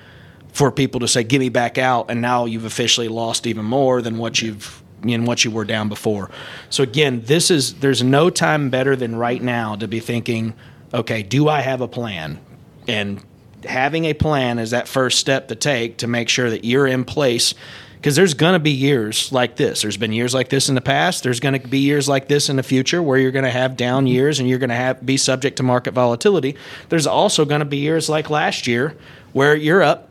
for 0.52 0.70
people 0.70 1.00
to 1.00 1.08
say, 1.08 1.24
"Give 1.24 1.40
me 1.40 1.48
back 1.48 1.78
out," 1.78 2.10
and 2.10 2.20
now 2.20 2.44
you've 2.44 2.66
officially 2.66 3.08
lost 3.08 3.46
even 3.46 3.64
more 3.64 4.02
than 4.02 4.18
what 4.18 4.42
you've 4.42 4.82
in 5.02 5.24
what 5.24 5.44
you 5.44 5.50
were 5.50 5.64
down 5.64 5.88
before. 5.88 6.30
So 6.70 6.82
again, 6.82 7.22
this 7.26 7.50
is 7.50 7.74
there's 7.74 8.02
no 8.02 8.30
time 8.30 8.70
better 8.70 8.96
than 8.96 9.16
right 9.16 9.42
now 9.42 9.76
to 9.76 9.86
be 9.86 10.00
thinking, 10.00 10.54
okay, 10.94 11.22
do 11.22 11.48
I 11.48 11.60
have 11.60 11.80
a 11.80 11.88
plan? 11.88 12.40
and 12.88 13.22
having 13.64 14.04
a 14.04 14.14
plan 14.14 14.58
is 14.58 14.70
that 14.70 14.88
first 14.88 15.18
step 15.18 15.48
to 15.48 15.54
take 15.54 15.98
to 15.98 16.06
make 16.06 16.28
sure 16.28 16.50
that 16.50 16.64
you're 16.64 16.86
in 16.86 17.04
place 17.04 17.54
because 17.96 18.14
there's 18.14 18.34
going 18.34 18.52
to 18.52 18.60
be 18.60 18.70
years 18.70 19.32
like 19.32 19.56
this. 19.56 19.82
There's 19.82 19.96
been 19.96 20.12
years 20.12 20.34
like 20.34 20.48
this 20.48 20.68
in 20.68 20.74
the 20.74 20.80
past. 20.80 21.24
There's 21.24 21.40
going 21.40 21.60
to 21.60 21.66
be 21.66 21.78
years 21.78 22.08
like 22.08 22.28
this 22.28 22.48
in 22.48 22.56
the 22.56 22.62
future 22.62 23.02
where 23.02 23.18
you're 23.18 23.32
going 23.32 23.44
to 23.44 23.50
have 23.50 23.76
down 23.76 24.06
years 24.06 24.38
and 24.38 24.48
you're 24.48 24.58
going 24.58 24.70
to 24.70 24.76
have 24.76 25.04
be 25.04 25.16
subject 25.16 25.56
to 25.56 25.62
market 25.62 25.94
volatility. 25.94 26.56
There's 26.88 27.06
also 27.06 27.44
going 27.44 27.60
to 27.60 27.64
be 27.64 27.78
years 27.78 28.08
like 28.08 28.30
last 28.30 28.66
year 28.66 28.96
where 29.32 29.56
you're 29.56 29.82
up 29.82 30.10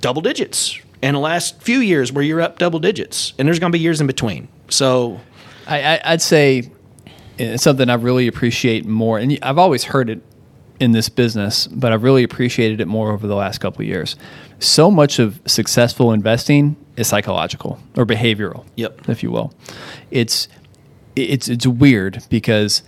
double 0.00 0.22
digits, 0.22 0.80
and 1.02 1.16
the 1.16 1.20
last 1.20 1.62
few 1.62 1.78
years 1.78 2.12
where 2.12 2.24
you're 2.24 2.40
up 2.40 2.58
double 2.58 2.78
digits, 2.78 3.34
and 3.38 3.46
there's 3.46 3.58
going 3.58 3.72
to 3.72 3.76
be 3.76 3.82
years 3.82 4.00
in 4.00 4.06
between. 4.06 4.48
So, 4.68 5.20
I, 5.66 6.00
I'd 6.04 6.22
say 6.22 6.70
eh, 7.08 7.12
it's 7.38 7.62
something 7.62 7.88
I 7.88 7.94
really 7.94 8.26
appreciate 8.26 8.84
more, 8.86 9.18
and 9.18 9.38
I've 9.42 9.58
always 9.58 9.84
heard 9.84 10.10
it 10.10 10.20
in 10.80 10.92
this 10.92 11.08
business, 11.08 11.66
but 11.66 11.92
I've 11.92 12.02
really 12.02 12.22
appreciated 12.22 12.80
it 12.80 12.86
more 12.86 13.10
over 13.10 13.26
the 13.26 13.34
last 13.34 13.58
couple 13.58 13.82
of 13.82 13.88
years. 13.88 14.16
So 14.60 14.90
much 14.90 15.18
of 15.18 15.40
successful 15.46 16.12
investing 16.12 16.76
is 16.96 17.08
psychological 17.08 17.80
or 17.96 18.04
behavioral, 18.04 18.64
yep. 18.76 19.08
if 19.08 19.22
you 19.22 19.30
will. 19.30 19.52
It's 20.10 20.48
it's 21.16 21.48
it's 21.48 21.66
weird 21.66 22.24
because 22.28 22.82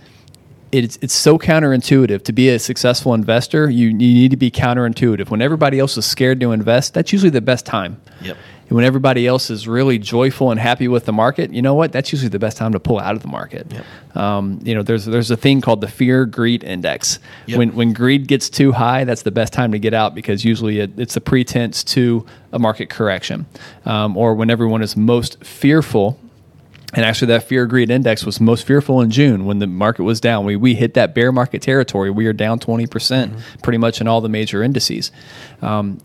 it's 0.71 0.97
it's 1.01 1.13
so 1.13 1.37
counterintuitive 1.37 2.23
to 2.23 2.33
be 2.33 2.49
a 2.49 2.59
successful 2.59 3.13
investor. 3.13 3.69
You 3.69 3.87
you 3.87 3.93
need 3.93 4.31
to 4.31 4.37
be 4.37 4.51
counterintuitive. 4.51 5.29
When 5.29 5.41
everybody 5.41 5.79
else 5.79 5.97
is 5.97 6.05
scared 6.05 6.39
to 6.41 6.51
invest, 6.51 6.93
that's 6.93 7.11
usually 7.11 7.29
the 7.29 7.41
best 7.41 7.65
time. 7.65 8.01
Yep. 8.21 8.37
And 8.69 8.75
when 8.77 8.85
everybody 8.85 9.27
else 9.27 9.49
is 9.49 9.67
really 9.67 9.99
joyful 9.99 10.49
and 10.49 10.57
happy 10.57 10.87
with 10.87 11.03
the 11.03 11.11
market, 11.11 11.51
you 11.51 11.61
know 11.61 11.73
what? 11.73 11.91
That's 11.91 12.13
usually 12.13 12.29
the 12.29 12.39
best 12.39 12.55
time 12.55 12.71
to 12.71 12.79
pull 12.79 12.99
out 12.99 13.15
of 13.15 13.21
the 13.21 13.27
market. 13.27 13.67
Yep. 13.69 14.15
Um, 14.15 14.59
you 14.63 14.73
know, 14.73 14.81
there's 14.81 15.05
there's 15.05 15.29
a 15.29 15.35
thing 15.35 15.59
called 15.59 15.81
the 15.81 15.89
fear 15.89 16.25
greed 16.25 16.63
index. 16.63 17.19
Yep. 17.47 17.57
When 17.57 17.75
when 17.75 17.93
greed 17.93 18.27
gets 18.27 18.49
too 18.49 18.71
high, 18.71 19.03
that's 19.03 19.23
the 19.23 19.31
best 19.31 19.51
time 19.51 19.73
to 19.73 19.79
get 19.79 19.93
out 19.93 20.15
because 20.15 20.45
usually 20.45 20.79
it, 20.79 20.97
it's 20.97 21.17
a 21.17 21.21
pretense 21.21 21.83
to 21.85 22.25
a 22.53 22.59
market 22.59 22.89
correction, 22.89 23.45
um, 23.85 24.15
or 24.15 24.35
when 24.35 24.49
everyone 24.49 24.81
is 24.81 24.95
most 24.95 25.43
fearful 25.43 26.17
and 26.93 27.05
actually, 27.05 27.27
that 27.27 27.43
fear 27.43 27.65
greed 27.65 27.89
index 27.89 28.25
was 28.25 28.41
most 28.41 28.67
fearful 28.67 28.99
in 29.01 29.11
June 29.11 29.45
when 29.45 29.59
the 29.59 29.67
market 29.67 30.03
was 30.03 30.19
down. 30.19 30.45
We, 30.45 30.55
we 30.57 30.75
hit 30.75 30.93
that 30.95 31.15
bear 31.15 31.31
market 31.31 31.61
territory. 31.61 32.11
We 32.11 32.25
are 32.25 32.33
down 32.33 32.59
20% 32.59 32.87
mm-hmm. 32.87 33.59
pretty 33.61 33.77
much 33.77 34.01
in 34.01 34.07
all 34.07 34.19
the 34.19 34.29
major 34.29 34.61
indices. 34.61 35.11
Um, 35.61 36.01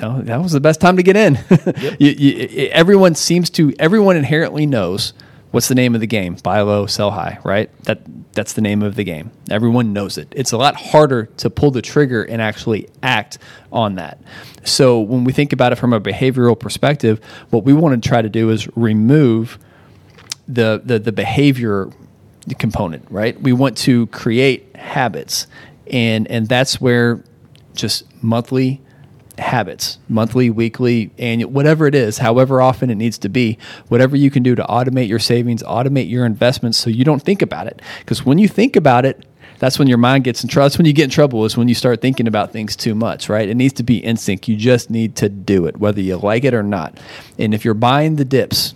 no, 0.00 0.20
that 0.22 0.42
was 0.42 0.52
the 0.52 0.60
best 0.60 0.80
time 0.80 0.98
to 0.98 1.02
get 1.02 1.16
in. 1.16 1.38
Yep. 1.76 1.96
you, 2.00 2.10
you, 2.10 2.68
everyone 2.72 3.14
seems 3.14 3.50
to, 3.50 3.74
everyone 3.78 4.16
inherently 4.16 4.66
knows 4.66 5.12
what's 5.50 5.68
the 5.68 5.74
name 5.74 5.94
of 5.94 6.00
the 6.00 6.06
game 6.06 6.36
buy 6.42 6.60
low, 6.60 6.86
sell 6.86 7.10
high, 7.10 7.38
right? 7.44 7.70
That 7.84 8.00
That's 8.32 8.52
the 8.52 8.60
name 8.60 8.82
of 8.82 8.94
the 8.94 9.04
game. 9.04 9.30
Everyone 9.50 9.92
knows 9.92 10.18
it. 10.18 10.28
It's 10.36 10.52
a 10.52 10.58
lot 10.58 10.76
harder 10.76 11.26
to 11.38 11.50
pull 11.50 11.70
the 11.70 11.82
trigger 11.82 12.22
and 12.22 12.42
actually 12.42 12.88
act 13.02 13.38
on 13.72 13.94
that. 13.96 14.20
So 14.64 15.00
when 15.00 15.24
we 15.24 15.32
think 15.32 15.52
about 15.52 15.72
it 15.72 15.76
from 15.76 15.92
a 15.92 16.00
behavioral 16.00 16.58
perspective, 16.58 17.20
what 17.50 17.64
we 17.64 17.72
want 17.72 18.02
to 18.02 18.08
try 18.08 18.20
to 18.20 18.28
do 18.28 18.50
is 18.50 18.68
remove 18.76 19.58
the 20.48 20.80
the, 20.84 20.98
the 20.98 21.12
behavior 21.12 21.90
component, 22.58 23.06
right? 23.10 23.40
We 23.40 23.52
want 23.52 23.76
to 23.78 24.06
create 24.08 24.74
habits, 24.76 25.46
and 25.90 26.28
and 26.28 26.48
that's 26.48 26.80
where 26.80 27.22
just 27.74 28.04
monthly 28.22 28.80
habits, 29.38 29.98
monthly, 30.08 30.50
weekly, 30.50 31.10
annual, 31.18 31.50
whatever 31.50 31.86
it 31.86 31.94
is, 31.94 32.18
however 32.18 32.60
often 32.60 32.90
it 32.90 32.94
needs 32.94 33.18
to 33.18 33.28
be, 33.28 33.58
whatever 33.88 34.16
you 34.16 34.30
can 34.30 34.42
do 34.42 34.54
to 34.54 34.62
automate 34.64 35.08
your 35.08 35.18
savings, 35.18 35.62
automate 35.62 36.08
your 36.08 36.24
investments 36.24 36.78
so 36.78 36.90
you 36.90 37.04
don't 37.04 37.22
think 37.22 37.42
about 37.42 37.66
it. 37.66 37.82
Because 37.98 38.24
when 38.24 38.38
you 38.38 38.48
think 38.48 38.76
about 38.76 39.04
it, 39.04 39.26
that's 39.58 39.78
when 39.78 39.88
your 39.88 39.98
mind 39.98 40.24
gets 40.24 40.42
in 40.42 40.48
trouble. 40.48 40.66
That's 40.66 40.78
when 40.78 40.86
you 40.86 40.92
get 40.92 41.04
in 41.04 41.10
trouble, 41.10 41.44
is 41.44 41.56
when 41.56 41.68
you 41.68 41.74
start 41.74 42.00
thinking 42.00 42.26
about 42.26 42.52
things 42.52 42.76
too 42.76 42.94
much, 42.94 43.28
right? 43.28 43.48
It 43.48 43.56
needs 43.56 43.74
to 43.74 43.82
be 43.82 43.98
instinct. 43.98 44.48
You 44.48 44.56
just 44.56 44.90
need 44.90 45.16
to 45.16 45.28
do 45.28 45.66
it, 45.66 45.78
whether 45.78 46.00
you 46.00 46.16
like 46.16 46.44
it 46.44 46.54
or 46.54 46.62
not. 46.62 46.98
And 47.38 47.54
if 47.54 47.64
you're 47.64 47.74
buying 47.74 48.16
the 48.16 48.24
dips, 48.24 48.74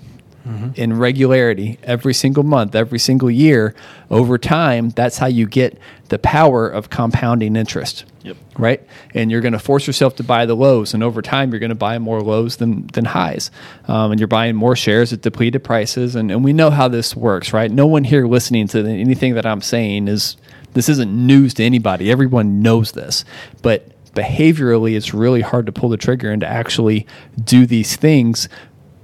Mm-hmm. 0.51 0.71
in 0.75 0.99
regularity 0.99 1.79
every 1.85 2.13
single 2.13 2.43
month, 2.43 2.75
every 2.75 2.99
single 2.99 3.31
year, 3.31 3.73
over 4.11 4.37
time, 4.37 4.91
that's 4.91 5.19
how 5.19 5.27
you 5.27 5.47
get 5.47 5.79
the 6.09 6.19
power 6.19 6.69
of 6.69 6.91
compounding 6.91 7.55
interest. 7.55 8.05
Yep. 8.23 8.37
Right? 8.59 8.85
And 9.15 9.31
you're 9.31 9.43
going 9.43 9.53
to 9.53 9.61
force 9.61 9.87
yourself 9.87 10.17
to 10.17 10.25
buy 10.25 10.47
the 10.47 10.57
lows, 10.57 10.93
and 10.93 11.05
over 11.05 11.23
time, 11.23 11.53
you're 11.53 11.61
going 11.61 11.71
to 11.71 11.77
buy 11.77 12.01
more 12.01 12.21
lows 12.21 12.57
than, 12.57 12.89
than 12.89 13.05
highs. 13.05 13.53
Um, 13.87 14.11
and 14.11 14.19
you're 14.19 14.27
buying 14.27 14.57
more 14.57 14.75
shares 14.75 15.13
at 15.13 15.23
depleted 15.23 15.63
prices. 15.63 16.17
And, 16.17 16.33
and 16.33 16.43
we 16.43 16.53
know 16.53 16.71
how 16.71 16.89
this 16.89 17.15
works, 17.15 17.53
right? 17.53 17.71
No 17.71 17.87
one 17.87 18.03
here 18.03 18.27
listening 18.27 18.67
to 18.69 18.85
anything 18.85 19.35
that 19.35 19.47
I'm 19.47 19.61
saying 19.63 20.09
is 20.09 20.37
this 20.73 20.89
isn't 20.89 21.13
news 21.13 21.55
to 21.55 21.65
anybody. 21.65 22.11
Everyone 22.11 22.61
knows 22.61 22.91
this. 22.93 23.25
But 23.63 23.89
behaviorally, 24.15 24.97
it's 24.97 25.15
really 25.15 25.43
hard 25.43 25.67
to 25.67 25.73
pull 25.73 25.91
the 25.91 25.97
trigger 25.97 26.33
and 26.33 26.41
to 26.41 26.49
actually 26.49 27.07
do 27.43 27.67
these 27.67 27.95
things 27.95 28.49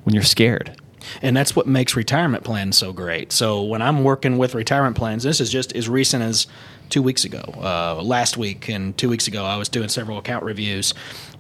when 0.03 0.13
you're 0.13 0.25
scared. 0.25 0.77
And 1.23 1.37
that's 1.37 1.57
what 1.57 1.67
makes 1.67 1.97
retirement 1.97 2.45
plans 2.45 2.77
so 2.77 2.93
great. 2.93 3.33
So 3.33 3.63
when 3.63 3.83
I'm 3.83 4.05
working 4.05 4.39
with 4.39 4.55
retirement 4.55 4.97
plans, 4.97 5.23
this 5.23 5.41
is 5.41 5.51
just 5.51 5.75
as 5.75 5.89
recent 5.89 6.23
as 6.23 6.47
two 6.89 7.03
weeks 7.03 7.25
ago, 7.25 7.43
uh, 7.57 8.03
last 8.03 8.37
week 8.37 8.69
and 8.69 8.97
two 8.97 9.09
weeks 9.09 9.27
ago, 9.27 9.45
I 9.45 9.57
was 9.57 9.69
doing 9.69 9.89
several 9.89 10.19
account 10.19 10.45
reviews. 10.45 10.95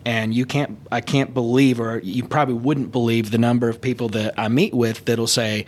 And 0.04 0.34
you 0.34 0.46
can't, 0.46 0.78
I 0.92 1.00
can't 1.00 1.34
believe, 1.34 1.80
or 1.80 1.98
you 1.98 2.24
probably 2.24 2.54
wouldn't 2.54 2.92
believe 2.92 3.30
the 3.30 3.38
number 3.38 3.68
of 3.68 3.80
people 3.80 4.08
that 4.10 4.34
I 4.38 4.48
meet 4.48 4.72
with 4.72 5.04
that'll 5.04 5.26
say, 5.26 5.66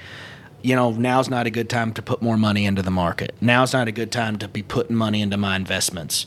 you 0.63 0.75
know, 0.75 0.91
now's 0.91 1.29
not 1.29 1.47
a 1.47 1.51
good 1.51 1.69
time 1.69 1.93
to 1.95 2.03
put 2.03 2.23
more 2.23 2.37
money 2.37 2.65
into 2.65 2.83
the 2.83 2.91
market. 2.91 3.35
Now's 3.41 3.73
not 3.73 3.89
a 3.89 3.93
good 3.93 4.11
time 4.11 4.39
to 4.39 4.49
be 4.49 4.63
putting 4.63 4.97
money 4.97 5.23
into 5.23 5.37
my 5.37 5.57
investments. 5.57 6.27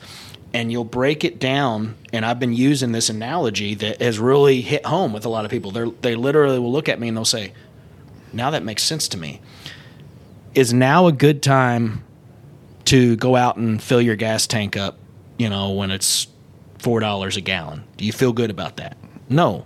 And 0.53 0.71
you'll 0.71 0.83
break 0.83 1.23
it 1.23 1.39
down. 1.39 1.95
And 2.11 2.25
I've 2.25 2.39
been 2.39 2.53
using 2.53 2.91
this 2.91 3.09
analogy 3.09 3.73
that 3.75 4.01
has 4.01 4.19
really 4.19 4.61
hit 4.61 4.85
home 4.85 5.13
with 5.13 5.25
a 5.25 5.29
lot 5.29 5.45
of 5.45 5.51
people. 5.51 5.71
They 5.71 5.89
they 6.01 6.15
literally 6.15 6.59
will 6.59 6.71
look 6.71 6.89
at 6.89 6.99
me 6.99 7.07
and 7.07 7.15
they'll 7.15 7.25
say, 7.25 7.53
"Now 8.33 8.49
that 8.51 8.63
makes 8.63 8.83
sense 8.83 9.07
to 9.09 9.17
me." 9.17 9.41
Is 10.53 10.73
now 10.73 11.07
a 11.07 11.13
good 11.13 11.41
time 11.41 12.03
to 12.85 13.15
go 13.15 13.37
out 13.37 13.55
and 13.55 13.81
fill 13.81 14.01
your 14.01 14.17
gas 14.17 14.45
tank 14.45 14.75
up? 14.75 14.97
You 15.37 15.49
know, 15.49 15.71
when 15.71 15.91
it's 15.91 16.27
four 16.79 16.99
dollars 16.99 17.37
a 17.37 17.41
gallon. 17.41 17.85
Do 17.95 18.05
you 18.05 18.11
feel 18.11 18.33
good 18.33 18.49
about 18.49 18.77
that? 18.77 18.97
No 19.29 19.65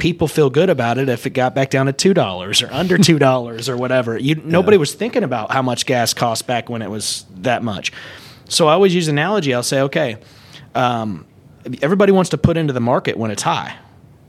people 0.00 0.26
feel 0.26 0.50
good 0.50 0.70
about 0.70 0.98
it 0.98 1.08
if 1.08 1.26
it 1.26 1.30
got 1.30 1.54
back 1.54 1.70
down 1.70 1.86
to 1.86 1.92
two 1.92 2.12
dollars 2.12 2.62
or 2.62 2.72
under 2.72 2.98
two 2.98 3.18
dollars 3.20 3.68
or 3.68 3.76
whatever. 3.76 4.18
You 4.18 4.34
nobody 4.44 4.76
yeah. 4.76 4.80
was 4.80 4.94
thinking 4.94 5.22
about 5.22 5.52
how 5.52 5.62
much 5.62 5.86
gas 5.86 6.12
cost 6.12 6.48
back 6.48 6.68
when 6.68 6.82
it 6.82 6.90
was 6.90 7.26
that 7.36 7.62
much. 7.62 7.92
So 8.50 8.66
I 8.66 8.72
always 8.72 8.94
use 8.94 9.08
an 9.08 9.16
analogy. 9.16 9.54
I'll 9.54 9.62
say, 9.62 9.80
okay, 9.82 10.18
um, 10.74 11.24
everybody 11.80 12.12
wants 12.12 12.30
to 12.30 12.38
put 12.38 12.56
into 12.56 12.72
the 12.72 12.80
market 12.80 13.16
when 13.16 13.30
it's 13.30 13.42
high. 13.42 13.76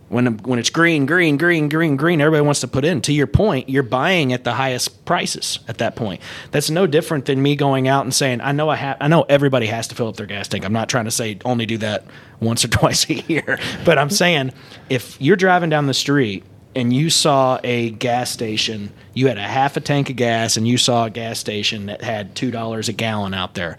When, 0.10 0.38
when 0.40 0.60
it's 0.60 0.70
green, 0.70 1.06
green, 1.06 1.38
green, 1.38 1.70
green, 1.70 1.96
green, 1.96 2.20
everybody 2.20 2.46
wants 2.46 2.60
to 2.62 2.68
put 2.68 2.84
in. 2.84 3.02
To 3.04 3.14
your 3.14 3.28
point, 3.28 3.70
you're 3.70 3.82
buying 3.82 4.34
at 4.34 4.44
the 4.44 4.54
highest 4.54 5.06
prices 5.06 5.60
at 5.70 5.78
that 5.78 5.96
point. 5.96 6.22
That's 6.52 6.70
no 6.70 6.86
different 6.86 7.26
than 7.26 7.42
me 7.42 7.56
going 7.56 7.88
out 7.88 8.04
and 8.04 8.14
saying, 8.14 8.42
I 8.42 8.52
know 8.52 8.70
I 8.70 8.76
have, 8.76 8.98
I 9.00 9.08
know 9.08 9.24
everybody 9.24 9.68
has 9.68 9.88
to 9.88 9.96
fill 9.96 10.10
up 10.10 10.18
their 10.18 10.26
gas 10.26 10.50
tank. 10.50 10.66
I'm 10.66 10.74
not 10.74 10.90
trying 10.90 11.06
to 11.06 11.12
say 11.12 11.40
only 11.46 11.66
do 11.66 11.78
that 11.78 12.04
once 12.42 12.66
or 12.66 12.68
twice 12.80 13.10
a 13.10 13.14
year, 13.14 13.58
but 13.86 13.98
I'm 13.98 14.10
saying 14.10 14.52
if 14.90 15.20
you're 15.22 15.38
driving 15.38 15.70
down 15.70 15.88
the 15.88 15.94
street 15.94 16.44
and 16.76 16.92
you 16.92 17.10
saw 17.10 17.60
a 17.64 17.92
gas 17.92 18.30
station, 18.30 18.92
you 19.14 19.28
had 19.30 19.38
a 19.38 19.42
half 19.48 19.78
a 19.78 19.82
tank 19.82 20.10
of 20.10 20.18
gas, 20.18 20.58
and 20.58 20.68
you 20.68 20.78
saw 20.78 21.06
a 21.06 21.10
gas 21.10 21.40
station 21.40 21.86
that 21.86 22.02
had 22.02 22.36
two 22.36 22.52
dollars 22.52 22.90
a 22.90 22.94
gallon 22.94 23.34
out 23.34 23.54
there 23.56 23.78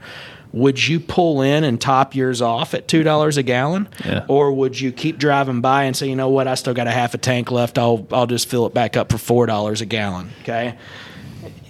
would 0.53 0.87
you 0.87 1.01
pull 1.01 1.41
in 1.41 1.65
and 1.65 1.81
top 1.81 2.15
yours 2.15 2.43
off 2.43 2.75
at 2.75 2.89
two 2.89 3.03
dollars 3.03 3.37
a 3.37 3.43
gallon, 3.43 3.89
yeah. 4.05 4.25
or 4.29 4.53
would 4.53 4.79
you 4.79 4.93
keep 4.93 5.19
driving 5.19 5.61
by 5.61 5.85
and 5.85 5.97
say, 5.97 6.09
you 6.09 6.17
know 6.17 6.29
what, 6.29 6.47
I 6.47 6.55
still 6.55 6.75
got 6.75 6.87
a 6.87 6.91
half 6.91 7.15
a 7.15 7.19
tank 7.19 7.51
left. 7.51 7.79
I'll 7.79 8.07
I'll 8.13 8.27
just 8.27 8.49
fill 8.49 8.67
it 8.67 8.75
back 8.75 8.97
up 8.97 9.11
for 9.11 9.19
four 9.19 9.47
dollars 9.47 9.81
a 9.81 9.87
gallon. 9.87 10.31
Okay. 10.43 10.77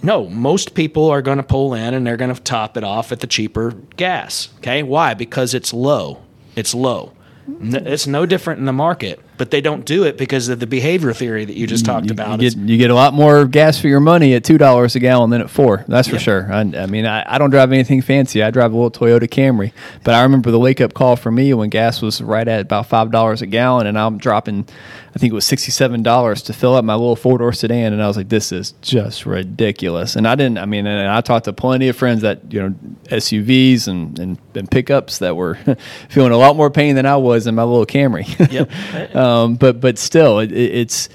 No, 0.01 0.27
most 0.27 0.75
people 0.75 1.09
are 1.09 1.21
going 1.21 1.37
to 1.37 1.43
pull 1.43 1.73
in 1.73 1.93
and 1.93 2.05
they're 2.05 2.17
going 2.17 2.33
to 2.33 2.41
top 2.41 2.75
it 2.75 2.83
off 2.83 3.13
at 3.13 3.21
the 3.21 3.27
cheaper 3.27 3.71
gas. 3.95 4.49
Okay, 4.57 4.83
why? 4.83 5.13
Because 5.13 5.53
it's 5.53 5.73
low. 5.73 6.21
It's 6.57 6.75
low. 6.75 7.13
It's 7.61 8.07
no 8.07 8.25
different 8.25 8.59
in 8.59 8.65
the 8.65 8.73
market 8.73 9.19
but 9.37 9.51
they 9.51 9.61
don't 9.61 9.85
do 9.85 10.03
it 10.03 10.17
because 10.17 10.49
of 10.49 10.59
the 10.59 10.67
behavior 10.67 11.13
theory 11.13 11.45
that 11.45 11.55
you 11.55 11.67
just 11.67 11.85
talked 11.85 12.07
you, 12.07 12.11
about. 12.11 12.41
You 12.41 12.49
get, 12.49 12.57
you 12.57 12.77
get, 12.77 12.91
a 12.91 12.95
lot 12.95 13.13
more 13.13 13.45
gas 13.45 13.79
for 13.79 13.87
your 13.87 13.99
money 13.99 14.33
at 14.33 14.43
two 14.43 14.57
dollars 14.57 14.95
a 14.95 14.99
gallon 14.99 15.29
than 15.29 15.41
at 15.41 15.49
four. 15.49 15.85
That's 15.87 16.07
for 16.07 16.19
sure. 16.19 16.51
I, 16.51 16.59
I 16.59 16.85
mean, 16.85 17.05
I, 17.05 17.23
I, 17.27 17.37
don't 17.37 17.49
drive 17.49 17.71
anything 17.71 18.01
fancy. 18.01 18.43
I 18.43 18.51
drive 18.51 18.71
a 18.71 18.75
little 18.75 18.91
Toyota 18.91 19.27
Camry, 19.27 19.73
but 20.03 20.13
I 20.13 20.23
remember 20.23 20.51
the 20.51 20.59
wake 20.59 20.81
up 20.81 20.93
call 20.93 21.15
for 21.15 21.31
me 21.31 21.53
when 21.53 21.69
gas 21.69 22.01
was 22.01 22.21
right 22.21 22.47
at 22.47 22.61
about 22.61 22.87
five 22.87 23.11
dollars 23.11 23.41
a 23.41 23.47
gallon, 23.47 23.87
and 23.87 23.97
I'm 23.97 24.17
dropping, 24.17 24.67
I 25.15 25.19
think 25.19 25.31
it 25.31 25.35
was 25.35 25.45
sixty 25.45 25.71
seven 25.71 26.03
dollars 26.03 26.43
to 26.43 26.53
fill 26.53 26.75
up 26.75 26.85
my 26.85 26.95
little 26.95 27.15
four 27.15 27.37
door 27.37 27.53
sedan, 27.53 27.93
and 27.93 28.01
I 28.03 28.07
was 28.07 28.17
like, 28.17 28.29
this 28.29 28.51
is 28.51 28.73
just 28.81 29.25
ridiculous. 29.25 30.15
And 30.15 30.27
I 30.27 30.35
didn't. 30.35 30.59
I 30.59 30.65
mean, 30.65 30.85
and 30.85 31.09
I 31.09 31.21
talked 31.21 31.45
to 31.45 31.53
plenty 31.53 31.89
of 31.89 31.95
friends 31.95 32.21
that 32.21 32.53
you 32.53 32.61
know 32.61 32.75
SUVs 33.05 33.87
and 33.87 34.17
and, 34.19 34.37
and 34.53 34.69
pickups 34.69 35.19
that 35.19 35.35
were 35.35 35.55
feeling 36.09 36.31
a 36.31 36.37
lot 36.37 36.55
more 36.55 36.69
pain 36.69 36.95
than 36.95 37.05
I 37.05 37.17
was 37.17 37.47
in 37.47 37.55
my 37.55 37.63
little 37.63 37.85
Camry. 37.85 38.23
Yep. 38.51 38.69
um, 39.23 39.55
but 39.55 39.79
but 39.79 39.97
still, 39.97 40.39
it, 40.39 40.51
it's 40.51 41.09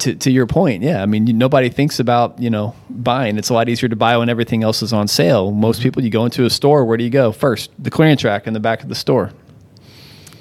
to, 0.00 0.14
to 0.14 0.30
your 0.30 0.46
point, 0.46 0.82
yeah. 0.82 1.02
I 1.02 1.06
mean, 1.06 1.24
nobody 1.38 1.68
thinks 1.68 1.98
about 1.98 2.40
you 2.40 2.50
know 2.50 2.74
buying. 2.90 3.38
It's 3.38 3.48
a 3.48 3.54
lot 3.54 3.68
easier 3.68 3.88
to 3.88 3.96
buy 3.96 4.16
when 4.16 4.28
everything 4.28 4.62
else 4.62 4.82
is 4.82 4.92
on 4.92 5.08
sale. 5.08 5.50
Most 5.50 5.76
mm-hmm. 5.76 5.82
people, 5.84 6.04
you 6.04 6.10
go 6.10 6.24
into 6.24 6.44
a 6.44 6.50
store. 6.50 6.84
Where 6.84 6.96
do 6.96 7.04
you 7.04 7.10
go 7.10 7.32
first? 7.32 7.70
The 7.78 7.90
clearance 7.90 8.24
rack 8.24 8.46
in 8.46 8.54
the 8.54 8.60
back 8.60 8.82
of 8.82 8.88
the 8.88 8.94
store. 8.94 9.32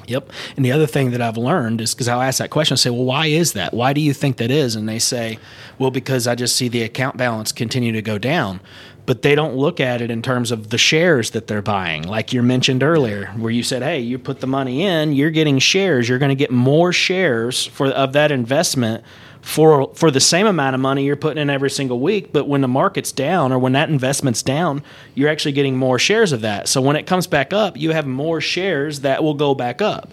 Yep. 0.05 0.31
And 0.57 0.65
the 0.65 0.71
other 0.71 0.85
thing 0.85 1.11
that 1.11 1.21
I've 1.21 1.37
learned 1.37 1.79
is 1.79 1.93
because 1.93 2.09
I'll 2.09 2.21
ask 2.21 2.39
that 2.39 2.49
question, 2.49 2.75
I 2.75 2.77
say, 2.77 2.89
well, 2.89 3.05
why 3.05 3.27
is 3.27 3.53
that? 3.53 3.73
Why 3.73 3.93
do 3.93 4.01
you 4.01 4.13
think 4.13 4.35
that 4.37 4.51
is? 4.51 4.75
And 4.75 4.87
they 4.87 4.99
say, 4.99 5.39
well, 5.79 5.91
because 5.91 6.27
I 6.27 6.35
just 6.35 6.57
see 6.57 6.67
the 6.67 6.83
account 6.83 7.15
balance 7.15 7.53
continue 7.53 7.93
to 7.93 8.01
go 8.01 8.17
down 8.17 8.59
but 9.05 9.21
they 9.21 9.35
don't 9.35 9.55
look 9.55 9.79
at 9.79 10.01
it 10.01 10.09
in 10.09 10.21
terms 10.21 10.51
of 10.51 10.69
the 10.69 10.77
shares 10.77 11.31
that 11.31 11.47
they're 11.47 11.61
buying. 11.61 12.03
Like 12.03 12.31
you 12.31 12.41
mentioned 12.41 12.83
earlier, 12.83 13.27
where 13.37 13.51
you 13.51 13.63
said, 13.63 13.83
"Hey, 13.83 13.99
you 13.99 14.17
put 14.17 14.39
the 14.39 14.47
money 14.47 14.83
in, 14.83 15.13
you're 15.13 15.31
getting 15.31 15.59
shares. 15.59 16.07
You're 16.07 16.19
going 16.19 16.29
to 16.29 16.35
get 16.35 16.51
more 16.51 16.93
shares 16.93 17.65
for 17.65 17.87
of 17.87 18.13
that 18.13 18.31
investment 18.31 19.03
for 19.43 19.93
for 19.93 20.09
the 20.09 20.21
same 20.21 20.47
amount 20.47 20.73
of 20.73 20.79
money 20.79 21.03
you're 21.03 21.17
putting 21.17 21.41
in 21.41 21.49
every 21.49 21.69
single 21.69 21.99
week, 21.99 22.31
but 22.31 22.47
when 22.47 22.61
the 22.61 22.67
market's 22.67 23.11
down 23.11 23.51
or 23.51 23.59
when 23.59 23.73
that 23.73 23.89
investment's 23.89 24.41
down, 24.41 24.81
you're 25.15 25.29
actually 25.29 25.51
getting 25.51 25.75
more 25.75 25.99
shares 25.99 26.31
of 26.31 26.41
that. 26.41 26.69
So 26.69 26.81
when 26.81 26.95
it 26.95 27.05
comes 27.05 27.27
back 27.27 27.51
up, 27.51 27.75
you 27.77 27.91
have 27.91 28.07
more 28.07 28.39
shares 28.39 29.01
that 29.01 29.21
will 29.21 29.33
go 29.33 29.53
back 29.53 29.81
up. 29.81 30.11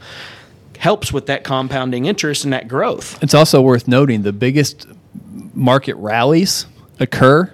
Helps 0.79 1.13
with 1.13 1.27
that 1.27 1.45
compounding 1.45 2.07
interest 2.07 2.43
and 2.43 2.53
that 2.53 2.67
growth. 2.67 3.23
It's 3.23 3.35
also 3.35 3.63
worth 3.63 3.87
noting 3.87 4.23
the 4.23 4.33
biggest 4.33 4.89
market 5.55 5.95
rallies 5.97 6.67
occur 6.99 7.53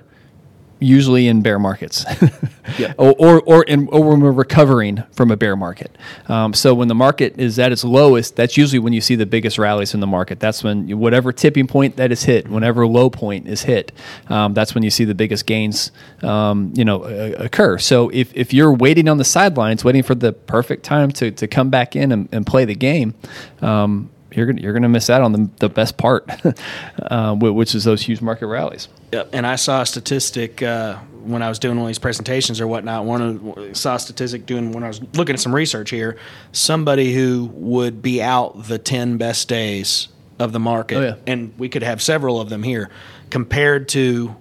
usually 0.78 1.28
in 1.28 1.42
bear 1.42 1.58
markets, 1.58 2.04
yeah. 2.78 2.92
or 2.98 3.14
or 3.18 3.40
or, 3.42 3.62
in, 3.64 3.88
or 3.88 4.10
when 4.10 4.20
we're 4.20 4.30
recovering 4.30 5.02
from 5.12 5.30
a 5.30 5.36
bear 5.36 5.56
market. 5.56 5.96
Um, 6.28 6.52
so 6.52 6.74
when 6.74 6.88
the 6.88 6.94
market 6.94 7.38
is 7.38 7.58
at 7.58 7.72
its 7.72 7.84
lowest, 7.84 8.36
that's 8.36 8.56
usually 8.56 8.78
when 8.78 8.92
you 8.92 9.00
see 9.00 9.14
the 9.14 9.26
biggest 9.26 9.58
rallies 9.58 9.94
in 9.94 10.00
the 10.00 10.06
market. 10.06 10.40
That's 10.40 10.62
when 10.62 10.88
you, 10.88 10.96
whatever 10.96 11.32
tipping 11.32 11.66
point 11.66 11.96
that 11.96 12.12
is 12.12 12.24
hit, 12.24 12.48
whenever 12.48 12.86
low 12.86 13.10
point 13.10 13.48
is 13.48 13.62
hit, 13.62 13.92
um, 14.28 14.54
that's 14.54 14.74
when 14.74 14.82
you 14.82 14.90
see 14.90 15.04
the 15.04 15.14
biggest 15.14 15.46
gains, 15.46 15.92
um, 16.22 16.72
you 16.74 16.84
know, 16.84 17.04
uh, 17.04 17.34
occur. 17.38 17.78
So 17.78 18.10
if, 18.10 18.34
if 18.34 18.52
you're 18.52 18.72
waiting 18.72 19.08
on 19.08 19.18
the 19.18 19.24
sidelines, 19.24 19.84
waiting 19.84 20.02
for 20.02 20.14
the 20.14 20.32
perfect 20.32 20.84
time 20.84 21.10
to, 21.12 21.30
to 21.30 21.46
come 21.46 21.70
back 21.70 21.96
in 21.96 22.12
and, 22.12 22.28
and 22.32 22.46
play 22.46 22.64
the 22.64 22.74
game, 22.74 23.14
um, 23.62 24.10
you're 24.36 24.46
gonna 24.46 24.60
you're 24.60 24.72
gonna 24.72 24.88
miss 24.88 25.08
out 25.08 25.22
on 25.22 25.32
the, 25.32 25.50
the 25.58 25.68
best 25.68 25.96
part, 25.96 26.28
uh, 27.02 27.34
which 27.34 27.74
is 27.74 27.84
those 27.84 28.02
huge 28.02 28.20
market 28.20 28.46
rallies. 28.46 28.88
Yep. 29.12 29.30
And 29.32 29.46
I 29.46 29.56
saw 29.56 29.82
a 29.82 29.86
statistic 29.86 30.62
uh, 30.62 30.96
when 31.24 31.42
I 31.42 31.48
was 31.48 31.58
doing 31.58 31.76
one 31.76 31.84
of 31.84 31.88
these 31.88 31.98
presentations 31.98 32.60
or 32.60 32.66
whatnot. 32.66 33.04
One 33.04 33.22
of 33.22 33.76
saw 33.76 33.94
a 33.94 33.98
statistic 33.98 34.46
doing 34.46 34.72
when 34.72 34.84
I 34.84 34.88
was 34.88 35.02
looking 35.14 35.34
at 35.34 35.40
some 35.40 35.54
research 35.54 35.90
here. 35.90 36.18
Somebody 36.52 37.14
who 37.14 37.50
would 37.54 38.02
be 38.02 38.22
out 38.22 38.64
the 38.64 38.78
ten 38.78 39.16
best 39.16 39.48
days 39.48 40.08
of 40.38 40.52
the 40.52 40.60
market, 40.60 40.96
oh, 40.96 41.02
yeah. 41.02 41.14
and 41.26 41.58
we 41.58 41.68
could 41.68 41.82
have 41.82 42.02
several 42.02 42.40
of 42.40 42.50
them 42.50 42.62
here, 42.62 42.90
compared 43.30 43.88
to 43.88 44.36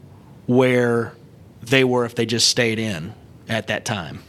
where 0.46 1.14
they 1.62 1.84
were 1.84 2.06
if 2.06 2.16
they 2.16 2.25
just 2.25 2.50
stayed 2.50 2.80
in 2.80 3.14
at 3.48 3.68
that 3.68 3.86
time. 3.86 4.22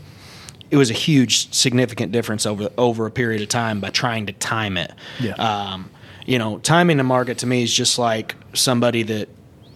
It 0.71 0.77
was 0.77 0.91
a 0.91 0.95
huge, 0.95 1.53
significant 1.53 2.13
difference 2.13 2.47
over 2.47 2.69
over 2.77 3.07
a 3.07 3.11
period 3.11 3.43
of 3.43 3.49
time 3.49 3.81
by 3.81 3.91
trying 3.91 4.27
to 4.27 4.33
time 4.33 4.77
it. 4.77 4.93
Yeah. 5.21 5.33
Um, 5.35 5.91
you 6.27 6.39
know, 6.39 6.59
timing 6.59 6.97
the 6.97 7.05
market 7.05 7.39
to 7.39 7.47
me 7.47 7.63
is 7.63 7.73
just 7.73 7.99
like 7.99 8.35
somebody 8.53 9.05
that 9.05 9.29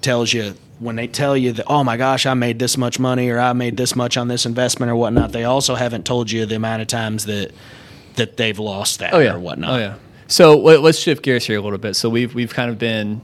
tells 0.03 0.33
you 0.33 0.55
when 0.81 0.97
they 0.97 1.07
tell 1.07 1.37
you 1.37 1.53
that, 1.53 1.67
oh 1.69 1.85
my 1.85 1.97
gosh, 1.97 2.27
I 2.27 2.35
made 2.35 2.59
this 2.59 2.77
much 2.77 2.99
money 2.99 3.29
or 3.29 3.39
I 3.39 3.53
made 3.53 3.77
this 3.77 3.95
much 3.95 4.17
on 4.17 4.29
this 4.29 4.47
investment 4.47 4.91
or 4.91 4.97
whatnot. 4.97 5.31
They 5.33 5.45
also 5.45 5.75
haven't 5.75 6.07
told 6.07 6.31
you 6.31 6.47
the 6.47 6.57
amount 6.57 6.83
of 6.83 6.89
times 6.89 7.27
that 7.27 7.53
that 8.17 8.37
they've 8.37 8.59
lost 8.59 8.99
that 8.99 9.15
Oh 9.15 9.21
yeah. 9.21 9.35
or 9.35 9.39
whatnot. 9.39 9.71
Oh 9.71 9.79
yeah. 9.79 9.95
So 10.27 10.59
let, 10.59 10.81
let's 10.81 10.99
shift 10.99 11.23
gears 11.23 11.45
here 11.47 11.59
a 11.59 11.63
little 11.63 11.79
bit. 11.79 11.95
So 11.95 12.09
we've 12.09 12.35
we've 12.35 12.53
kind 12.53 12.71
of 12.71 12.79
been 12.79 13.21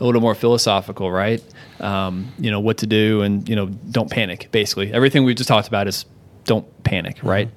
a 0.00 0.04
little 0.04 0.20
more 0.20 0.34
philosophical, 0.34 1.10
right? 1.10 1.42
Um, 1.80 2.32
you 2.38 2.50
know 2.50 2.60
what 2.60 2.78
to 2.78 2.86
do, 2.86 3.22
and 3.22 3.48
you 3.48 3.56
know 3.56 3.66
don't 3.66 4.10
panic. 4.10 4.48
Basically, 4.50 4.92
everything 4.92 5.24
we've 5.24 5.36
just 5.36 5.48
talked 5.48 5.68
about 5.68 5.88
is 5.88 6.04
don't 6.44 6.84
panic, 6.84 7.18
right? 7.22 7.48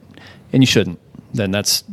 And 0.53 0.63
you 0.63 0.67
shouldn't. 0.67 0.99
Then 1.33 1.51
that's 1.51 1.83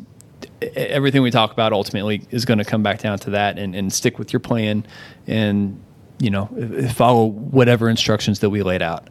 everything 0.77 1.23
we 1.23 1.31
talk 1.31 1.53
about. 1.53 1.73
Ultimately, 1.73 2.27
is 2.31 2.45
going 2.45 2.59
to 2.59 2.65
come 2.65 2.83
back 2.83 3.01
down 3.01 3.19
to 3.21 3.31
that, 3.31 3.59
and, 3.59 3.75
and 3.75 3.93
stick 3.93 4.19
with 4.19 4.33
your 4.33 4.41
plan, 4.41 4.87
and 5.27 5.83
you 6.19 6.31
know 6.31 6.47
follow 6.95 7.27
whatever 7.27 7.89
instructions 7.89 8.41
that 8.41 8.51
we 8.51 8.63
laid 8.63 8.83
out 8.83 9.09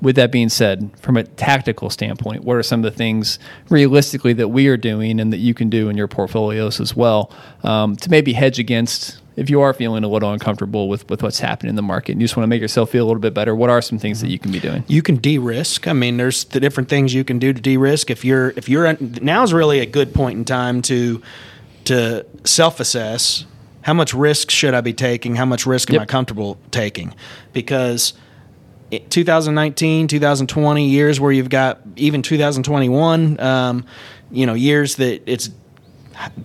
with 0.00 0.16
that 0.16 0.30
being 0.30 0.48
said, 0.48 0.90
from 1.00 1.16
a 1.16 1.24
tactical 1.24 1.90
standpoint, 1.90 2.44
what 2.44 2.56
are 2.56 2.62
some 2.62 2.84
of 2.84 2.90
the 2.90 2.96
things 2.96 3.38
realistically 3.68 4.32
that 4.34 4.48
we 4.48 4.68
are 4.68 4.76
doing 4.76 5.20
and 5.20 5.32
that 5.32 5.38
you 5.38 5.54
can 5.54 5.68
do 5.68 5.88
in 5.88 5.96
your 5.96 6.08
portfolios 6.08 6.80
as 6.80 6.94
well 6.94 7.32
um, 7.64 7.96
to 7.96 8.10
maybe 8.10 8.32
hedge 8.32 8.58
against 8.58 9.18
if 9.38 9.48
you 9.50 9.60
are 9.60 9.72
feeling 9.72 10.04
a 10.04 10.08
little 10.08 10.32
uncomfortable 10.32 10.88
with, 10.88 11.08
with 11.08 11.22
what's 11.22 11.38
happening 11.38 11.70
in 11.70 11.76
the 11.76 11.82
market 11.82 12.12
and 12.12 12.20
you 12.20 12.26
just 12.26 12.36
want 12.36 12.44
to 12.44 12.48
make 12.48 12.60
yourself 12.60 12.90
feel 12.90 13.04
a 13.04 13.06
little 13.06 13.20
bit 13.20 13.34
better? 13.34 13.54
What 13.54 13.70
are 13.70 13.80
some 13.80 13.98
things 13.98 14.20
that 14.20 14.28
you 14.28 14.38
can 14.38 14.52
be 14.52 14.60
doing? 14.60 14.84
you 14.88 15.02
can 15.02 15.16
de-risk. 15.16 15.86
I 15.86 15.92
mean, 15.92 16.16
there's 16.16 16.44
the 16.44 16.60
different 16.60 16.88
things 16.88 17.14
you 17.14 17.24
can 17.24 17.38
do 17.38 17.52
to 17.52 17.60
de-risk. 17.60 18.10
If 18.10 18.24
you're 18.24 18.50
if 18.56 18.68
you're 18.68 18.96
now's 19.22 19.52
really 19.52 19.80
a 19.80 19.86
good 19.86 20.12
point 20.14 20.38
in 20.38 20.44
time 20.44 20.82
to 20.82 21.22
to 21.84 22.26
self-assess 22.44 23.46
how 23.82 23.94
much 23.94 24.12
risk 24.12 24.50
should 24.50 24.74
I 24.74 24.82
be 24.82 24.92
taking? 24.92 25.34
How 25.36 25.46
much 25.46 25.64
risk 25.64 25.88
am 25.88 25.94
Yep. 25.94 26.02
I 26.02 26.04
comfortable 26.04 26.58
taking? 26.70 27.14
Because 27.54 28.12
2019, 28.90 30.08
2020 30.08 30.88
years 30.88 31.20
where 31.20 31.32
you've 31.32 31.48
got 31.48 31.80
even 31.96 32.20
2021, 32.20 33.40
um, 33.40 33.86
you 34.30 34.44
know, 34.44 34.52
years 34.52 34.96
that 34.96 35.22
it's 35.24 35.48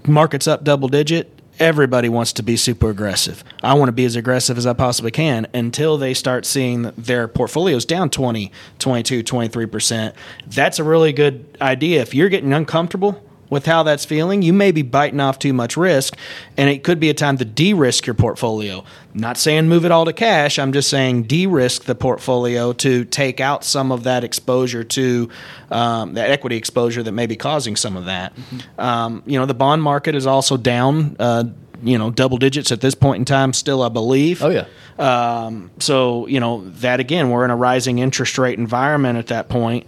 markets 0.08 0.48
up 0.48 0.64
double 0.64 0.88
digit. 0.88 1.33
Everybody 1.60 2.10
wants 2.10 2.34
to 2.34 2.44
be 2.44 2.58
super 2.58 2.90
aggressive. 2.90 3.44
I 3.62 3.76
want 3.76 3.90
to 3.90 3.94
be 3.94 4.06
as 4.06 4.16
aggressive 4.16 4.58
as 4.58 4.66
I 4.66 4.74
possibly 4.74 5.12
can 5.12 5.48
until 5.54 5.98
they 5.98 6.14
start 6.14 6.46
seeing 6.46 6.92
their 6.98 7.28
portfolios 7.28 7.86
down 7.86 8.10
20, 8.10 8.52
22, 8.80 9.24
23%. 9.24 10.14
That's 10.48 10.80
a 10.80 10.84
really 10.84 11.14
good 11.14 11.58
idea. 11.62 12.02
If 12.02 12.16
you're 12.16 12.30
getting 12.30 12.54
uncomfortable 12.54 13.24
with 13.54 13.66
how 13.66 13.84
that's 13.84 14.04
feeling, 14.04 14.42
you 14.42 14.52
may 14.52 14.72
be 14.72 14.82
biting 14.82 15.22
off 15.22 15.40
too 15.40 15.54
much 15.54 15.78
risk, 15.78 16.18
and 16.58 16.70
it 16.70 16.84
could 16.84 17.00
be 17.00 17.10
a 17.10 17.14
time 17.14 17.38
to 17.38 17.46
de 17.46 17.74
risk 17.74 18.06
your 18.06 18.14
portfolio. 18.16 18.84
not 19.14 19.38
saying 19.38 19.70
move 19.70 19.86
it 19.86 19.92
all 19.92 20.06
to 20.06 20.14
cash, 20.14 20.60
I'm 20.60 20.74
just 20.74 20.90
saying 20.90 21.24
de 21.24 21.48
risk 21.48 21.84
the 21.84 21.96
portfolio 21.96 22.74
to 22.74 23.06
take 23.06 23.40
out 23.40 23.64
some 23.64 23.92
of 23.92 24.04
that 24.04 24.24
exposure 24.24 24.84
to 24.84 25.30
um, 25.72 26.16
that 26.16 26.30
equity 26.30 26.58
exposure 26.58 27.04
that 27.04 27.14
may 27.14 27.28
be 27.28 27.36
causing 27.36 27.76
some 27.76 27.96
of 27.96 28.06
that. 28.06 28.34
Um, 28.78 29.24
you 29.26 29.40
know, 29.40 29.46
the 29.46 29.54
bond 29.54 29.82
market 29.82 30.16
is 30.16 30.28
also 30.28 30.58
down. 30.58 31.16
Uh, 31.20 31.46
you 31.84 31.98
know, 31.98 32.10
double 32.10 32.38
digits 32.38 32.72
at 32.72 32.80
this 32.82 32.96
point 32.96 33.20
in 33.20 33.26
time, 33.26 33.52
still, 33.52 33.82
I 33.84 33.90
believe. 33.90 34.42
Oh, 34.42 34.50
yeah. 34.50 34.66
Um, 34.98 35.70
so, 35.80 36.28
you 36.28 36.40
know, 36.40 36.64
that 36.80 37.00
again, 37.00 37.30
we're 37.30 37.44
in 37.46 37.52
a 37.52 37.56
rising 37.56 38.00
interest 38.00 38.38
rate 38.38 38.58
environment 38.58 39.20
at 39.20 39.28
that 39.28 39.50
point. 39.50 39.86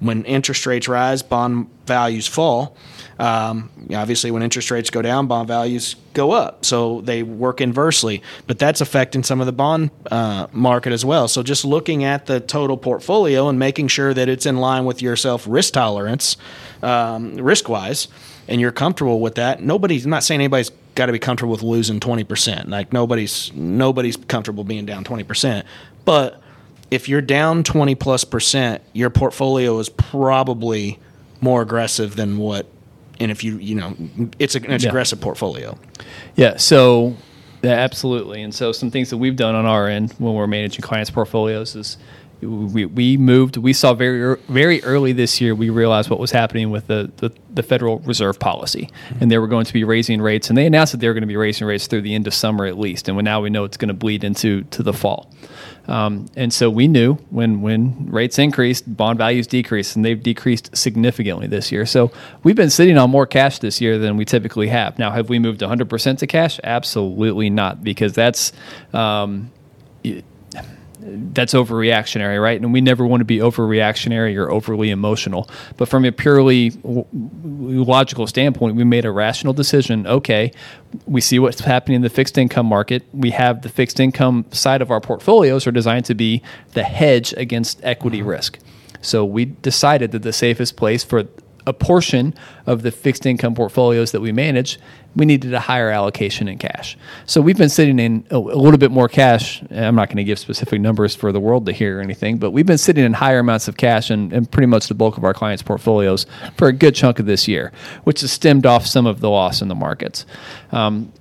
When 0.00 0.24
interest 0.24 0.66
rates 0.66 0.88
rise, 0.88 1.22
bond 1.22 1.68
values 1.86 2.26
fall. 2.26 2.76
Um, 3.20 3.68
obviously, 3.94 4.30
when 4.30 4.42
interest 4.42 4.70
rates 4.70 4.88
go 4.88 5.02
down, 5.02 5.26
bond 5.26 5.46
values 5.46 5.94
go 6.14 6.30
up. 6.30 6.64
So 6.64 7.02
they 7.02 7.22
work 7.22 7.60
inversely. 7.60 8.22
But 8.46 8.58
that's 8.58 8.80
affecting 8.80 9.22
some 9.24 9.40
of 9.40 9.46
the 9.46 9.52
bond 9.52 9.90
uh, 10.10 10.46
market 10.52 10.94
as 10.94 11.04
well. 11.04 11.28
So 11.28 11.42
just 11.42 11.62
looking 11.66 12.02
at 12.02 12.24
the 12.24 12.40
total 12.40 12.78
portfolio 12.78 13.50
and 13.50 13.58
making 13.58 13.88
sure 13.88 14.14
that 14.14 14.30
it's 14.30 14.46
in 14.46 14.56
line 14.56 14.86
with 14.86 15.02
your 15.02 15.16
self 15.16 15.46
risk 15.46 15.74
tolerance, 15.74 16.38
um, 16.82 17.34
risk 17.34 17.68
wise, 17.68 18.08
and 18.48 18.58
you're 18.58 18.72
comfortable 18.72 19.20
with 19.20 19.34
that. 19.34 19.62
Nobody's 19.62 20.06
I'm 20.06 20.10
not 20.10 20.24
saying 20.24 20.40
anybody's 20.40 20.70
got 20.94 21.06
to 21.06 21.12
be 21.12 21.18
comfortable 21.18 21.52
with 21.52 21.62
losing 21.62 22.00
20%. 22.00 22.68
Like 22.68 22.90
nobody's 22.90 23.52
nobody's 23.52 24.16
comfortable 24.16 24.64
being 24.64 24.86
down 24.86 25.04
20%. 25.04 25.64
But 26.06 26.40
if 26.90 27.06
you're 27.06 27.20
down 27.20 27.64
20 27.64 27.96
plus 27.96 28.24
percent, 28.24 28.82
your 28.94 29.10
portfolio 29.10 29.78
is 29.78 29.90
probably 29.90 30.98
more 31.42 31.60
aggressive 31.60 32.16
than 32.16 32.38
what 32.38 32.66
and 33.20 33.30
if 33.30 33.44
you 33.44 33.56
you 33.58 33.74
know 33.76 33.94
it's, 34.38 34.54
a, 34.56 34.72
it's 34.72 34.82
Yeah. 34.84 34.90
aggressive 34.90 35.20
portfolio. 35.20 35.78
Yeah, 36.36 36.56
so 36.56 37.14
yeah, 37.62 37.72
absolutely. 37.72 38.42
And 38.42 38.54
so 38.54 38.72
some 38.72 38.90
things 38.90 39.10
that 39.10 39.18
we've 39.18 39.36
done 39.36 39.54
on 39.54 39.66
our 39.66 39.86
end 39.88 40.12
when 40.18 40.34
we're 40.34 40.46
managing 40.46 40.80
clients' 40.80 41.10
portfolios 41.10 41.76
is 41.76 41.98
we, 42.40 42.86
we 42.86 43.16
moved. 43.16 43.56
We 43.56 43.72
saw 43.72 43.94
very 43.94 44.36
very 44.48 44.82
early 44.84 45.12
this 45.12 45.40
year. 45.40 45.54
We 45.54 45.70
realized 45.70 46.10
what 46.10 46.18
was 46.18 46.30
happening 46.30 46.70
with 46.70 46.86
the, 46.86 47.10
the, 47.16 47.32
the 47.52 47.62
Federal 47.62 47.98
Reserve 48.00 48.38
policy, 48.38 48.90
and 49.20 49.30
they 49.30 49.38
were 49.38 49.46
going 49.46 49.64
to 49.66 49.72
be 49.72 49.84
raising 49.84 50.20
rates. 50.20 50.48
And 50.48 50.56
they 50.56 50.66
announced 50.66 50.92
that 50.92 50.98
they 50.98 51.08
were 51.08 51.14
going 51.14 51.22
to 51.22 51.28
be 51.28 51.36
raising 51.36 51.66
rates 51.66 51.86
through 51.86 52.02
the 52.02 52.14
end 52.14 52.26
of 52.26 52.34
summer 52.34 52.64
at 52.66 52.78
least. 52.78 53.08
And 53.08 53.18
now 53.22 53.40
we 53.40 53.50
know 53.50 53.64
it's 53.64 53.76
going 53.76 53.88
to 53.88 53.94
bleed 53.94 54.24
into 54.24 54.62
to 54.64 54.82
the 54.82 54.92
fall. 54.92 55.30
Um, 55.88 56.26
and 56.36 56.52
so 56.52 56.70
we 56.70 56.88
knew 56.88 57.14
when 57.30 57.62
when 57.62 58.06
rates 58.10 58.38
increased, 58.38 58.96
bond 58.96 59.18
values 59.18 59.46
decreased, 59.46 59.96
and 59.96 60.04
they've 60.04 60.22
decreased 60.22 60.76
significantly 60.76 61.46
this 61.46 61.72
year. 61.72 61.84
So 61.84 62.12
we've 62.42 62.56
been 62.56 62.70
sitting 62.70 62.96
on 62.96 63.10
more 63.10 63.26
cash 63.26 63.58
this 63.58 63.80
year 63.80 63.98
than 63.98 64.16
we 64.16 64.24
typically 64.24 64.68
have. 64.68 64.98
Now, 64.98 65.10
have 65.10 65.28
we 65.28 65.38
moved 65.38 65.60
100% 65.60 66.18
to 66.18 66.26
cash? 66.26 66.60
Absolutely 66.62 67.50
not, 67.50 67.82
because 67.82 68.12
that's 68.12 68.52
um, 68.92 69.50
y- 70.04 70.22
that's 71.02 71.54
overreactionary, 71.54 72.40
right? 72.42 72.60
And 72.60 72.72
we 72.72 72.80
never 72.80 73.06
want 73.06 73.20
to 73.20 73.24
be 73.24 73.38
overreactionary 73.38 74.36
or 74.36 74.50
overly 74.50 74.90
emotional. 74.90 75.48
But 75.76 75.88
from 75.88 76.04
a 76.04 76.12
purely 76.12 76.72
logical 76.84 78.26
standpoint, 78.26 78.76
we 78.76 78.84
made 78.84 79.04
a 79.04 79.10
rational 79.10 79.52
decision. 79.52 80.06
Okay, 80.06 80.52
we 81.06 81.20
see 81.20 81.38
what's 81.38 81.60
happening 81.60 81.96
in 81.96 82.02
the 82.02 82.10
fixed 82.10 82.36
income 82.36 82.66
market. 82.66 83.04
We 83.12 83.30
have 83.30 83.62
the 83.62 83.68
fixed 83.68 83.98
income 84.00 84.44
side 84.50 84.82
of 84.82 84.90
our 84.90 85.00
portfolios 85.00 85.66
are 85.66 85.72
designed 85.72 86.04
to 86.06 86.14
be 86.14 86.42
the 86.72 86.84
hedge 86.84 87.32
against 87.36 87.80
equity 87.82 88.22
risk. 88.22 88.58
So 89.00 89.24
we 89.24 89.46
decided 89.46 90.12
that 90.12 90.22
the 90.22 90.32
safest 90.32 90.76
place 90.76 91.02
for 91.02 91.24
a 91.66 91.72
portion 91.72 92.34
of 92.66 92.82
the 92.82 92.90
fixed 92.90 93.26
income 93.26 93.54
portfolios 93.54 94.12
that 94.12 94.20
we 94.20 94.32
manage, 94.32 94.78
we 95.16 95.26
needed 95.26 95.52
a 95.52 95.60
higher 95.60 95.90
allocation 95.90 96.46
in 96.48 96.58
cash. 96.58 96.96
So 97.26 97.40
we've 97.40 97.56
been 97.56 97.68
sitting 97.68 97.98
in 97.98 98.24
a, 98.30 98.38
little 98.38 98.78
bit 98.78 98.90
more 98.90 99.08
cash. 99.08 99.62
I'm 99.70 99.96
not 99.96 100.08
going 100.08 100.18
to 100.18 100.24
give 100.24 100.38
specific 100.38 100.80
numbers 100.80 101.16
for 101.16 101.32
the 101.32 101.40
world 101.40 101.66
to 101.66 101.72
hear 101.72 101.98
or 101.98 102.00
anything, 102.00 102.38
but 102.38 102.52
we've 102.52 102.66
been 102.66 102.78
sitting 102.78 103.04
in 103.04 103.12
higher 103.12 103.40
amounts 103.40 103.66
of 103.66 103.76
cash 103.76 104.10
and, 104.10 104.32
and 104.32 104.50
pretty 104.50 104.66
much 104.66 104.86
the 104.86 104.94
bulk 104.94 105.16
of 105.16 105.24
our 105.24 105.34
clients' 105.34 105.62
portfolios 105.62 106.26
for 106.56 106.68
a 106.68 106.72
good 106.72 106.94
chunk 106.94 107.18
of 107.18 107.26
this 107.26 107.48
year, 107.48 107.72
which 108.04 108.20
has 108.20 108.30
stemmed 108.30 108.66
off 108.66 108.86
some 108.86 109.06
of 109.06 109.20
the 109.20 109.30
loss 109.30 109.60
in 109.62 109.68
the 109.68 109.74
markets. 109.74 110.26
Um, 110.70 111.12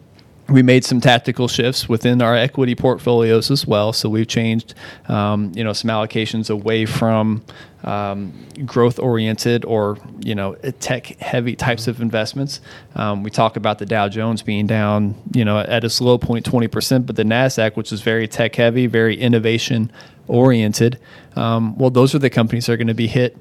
we 0.50 0.64
made 0.64 0.84
some 0.84 1.00
tactical 1.00 1.48
shifts 1.48 1.88
within 1.88 2.22
our 2.22 2.36
equity 2.36 2.76
portfolios 2.76 3.52
as 3.52 3.68
well. 3.68 3.94
So 3.94 4.10
we've 4.10 4.28
changed, 4.28 4.74
um, 5.08 5.52
you 5.56 5.64
know, 5.64 5.74
some 5.74 5.90
allocations 5.90 6.50
away 6.50 6.86
from 6.86 7.44
um, 7.84 8.34
growth-oriented 8.66 9.64
or 9.64 9.98
you 10.20 10.36
know 10.36 10.56
tech-heavy 10.56 11.56
types 11.56 11.88
of 11.88 12.02
investments. 12.02 12.62
Um, 12.96 13.24
we 13.24 13.30
talk 13.30 13.56
about 13.56 13.80
the 13.80 13.86
Dow 13.86 14.10
Jones 14.10 14.42
being 14.42 14.68
down, 14.68 15.16
you 15.34 15.46
know, 15.46 15.60
at 15.60 15.84
its 15.84 16.02
low 16.02 16.18
point, 16.18 16.46
twenty 16.46 16.68
percent, 16.68 17.06
but 17.06 17.16
the 17.16 17.24
Nasdaq, 17.24 17.76
which 17.76 17.92
is 17.92 18.02
very 18.02 18.28
tech-heavy, 18.28 18.88
very 18.88 19.16
innovation-oriented, 19.16 21.00
um, 21.36 21.78
well, 21.78 21.90
those 21.90 22.14
are 22.14 22.20
the 22.20 22.30
companies 22.30 22.66
that 22.66 22.74
are 22.74 22.78
going 22.78 22.88
to 22.88 22.94
be 22.94 23.08
hit 23.08 23.38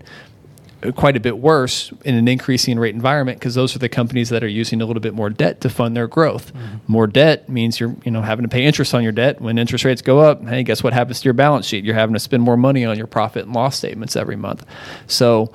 quite 0.94 1.16
a 1.16 1.20
bit 1.20 1.38
worse 1.38 1.92
in 2.04 2.14
an 2.14 2.28
increasing 2.28 2.78
rate 2.78 2.94
environment 2.94 3.38
because 3.38 3.54
those 3.54 3.74
are 3.74 3.80
the 3.80 3.88
companies 3.88 4.28
that 4.28 4.44
are 4.44 4.48
using 4.48 4.80
a 4.80 4.86
little 4.86 5.00
bit 5.00 5.12
more 5.12 5.28
debt 5.28 5.60
to 5.62 5.68
fund 5.68 5.96
their 5.96 6.06
growth. 6.06 6.52
More 6.86 7.06
debt 7.06 7.48
means 7.48 7.80
you're 7.80 7.94
you 8.04 8.12
know 8.12 8.22
having 8.22 8.44
to 8.44 8.48
pay 8.48 8.64
interest 8.64 8.94
on 8.94 9.02
your 9.02 9.12
debt. 9.12 9.40
When 9.40 9.58
interest 9.58 9.84
rates 9.84 10.02
go 10.02 10.20
up, 10.20 10.46
hey, 10.46 10.62
guess 10.62 10.82
what 10.82 10.92
happens 10.92 11.20
to 11.20 11.24
your 11.24 11.34
balance 11.34 11.66
sheet? 11.66 11.84
You're 11.84 11.94
having 11.94 12.14
to 12.14 12.20
spend 12.20 12.42
more 12.42 12.56
money 12.56 12.84
on 12.84 12.96
your 12.96 13.08
profit 13.08 13.44
and 13.44 13.54
loss 13.54 13.76
statements 13.76 14.14
every 14.14 14.36
month. 14.36 14.64
So 15.06 15.52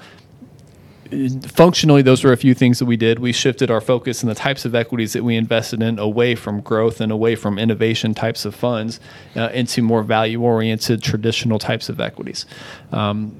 functionally 1.45 2.01
those 2.01 2.23
were 2.23 2.31
a 2.31 2.37
few 2.37 2.53
things 2.53 2.79
that 2.79 2.85
we 2.85 2.97
did 2.97 3.19
we 3.19 3.31
shifted 3.31 3.69
our 3.69 3.81
focus 3.81 4.23
and 4.23 4.31
the 4.31 4.35
types 4.35 4.65
of 4.65 4.73
equities 4.73 5.13
that 5.13 5.23
we 5.23 5.35
invested 5.35 5.81
in 5.81 5.99
away 5.99 6.33
from 6.33 6.59
growth 6.61 6.99
and 6.99 7.11
away 7.11 7.35
from 7.35 7.59
innovation 7.59 8.15
types 8.15 8.45
of 8.45 8.55
funds 8.55 8.99
uh, 9.35 9.49
into 9.53 9.83
more 9.83 10.01
value 10.01 10.41
oriented 10.41 11.03
traditional 11.03 11.59
types 11.59 11.87
of 11.87 12.01
equities 12.01 12.47
um, 12.91 13.39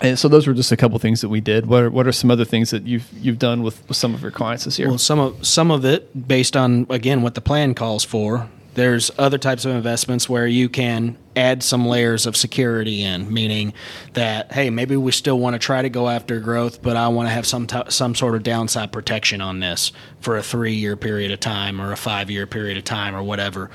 and 0.00 0.18
so 0.18 0.28
those 0.28 0.46
were 0.46 0.54
just 0.54 0.72
a 0.72 0.76
couple 0.76 0.98
things 0.98 1.20
that 1.20 1.28
we 1.28 1.40
did. 1.40 1.66
What 1.66 1.84
are, 1.84 1.90
what 1.90 2.06
are 2.06 2.12
some 2.12 2.30
other 2.30 2.44
things 2.44 2.70
that 2.70 2.86
you've 2.86 3.08
you've 3.12 3.38
done 3.38 3.62
with, 3.62 3.86
with 3.88 3.96
some 3.96 4.14
of 4.14 4.22
your 4.22 4.30
clients 4.30 4.64
this 4.64 4.78
year? 4.78 4.88
Well, 4.88 4.98
some 4.98 5.18
of 5.18 5.46
some 5.46 5.70
of 5.70 5.84
it 5.84 6.28
based 6.28 6.56
on 6.56 6.86
again 6.90 7.22
what 7.22 7.34
the 7.34 7.40
plan 7.40 7.74
calls 7.74 8.04
for. 8.04 8.48
There's 8.74 9.10
other 9.18 9.38
types 9.38 9.64
of 9.64 9.74
investments 9.74 10.28
where 10.28 10.46
you 10.46 10.68
can 10.68 11.18
add 11.34 11.64
some 11.64 11.84
layers 11.84 12.26
of 12.26 12.36
security 12.36 13.02
in, 13.02 13.32
meaning 13.32 13.72
that 14.12 14.52
hey, 14.52 14.70
maybe 14.70 14.96
we 14.96 15.10
still 15.10 15.38
want 15.38 15.54
to 15.54 15.58
try 15.58 15.82
to 15.82 15.90
go 15.90 16.08
after 16.08 16.38
growth, 16.38 16.80
but 16.80 16.96
I 16.96 17.08
want 17.08 17.28
to 17.28 17.32
have 17.32 17.46
some 17.46 17.66
t- 17.66 17.82
some 17.88 18.14
sort 18.14 18.36
of 18.36 18.44
downside 18.44 18.92
protection 18.92 19.40
on 19.40 19.58
this 19.58 19.90
for 20.20 20.36
a 20.36 20.42
three 20.42 20.74
year 20.74 20.96
period 20.96 21.32
of 21.32 21.40
time 21.40 21.80
or 21.80 21.90
a 21.90 21.96
five 21.96 22.30
year 22.30 22.46
period 22.46 22.76
of 22.76 22.84
time 22.84 23.16
or 23.16 23.22
whatever. 23.22 23.70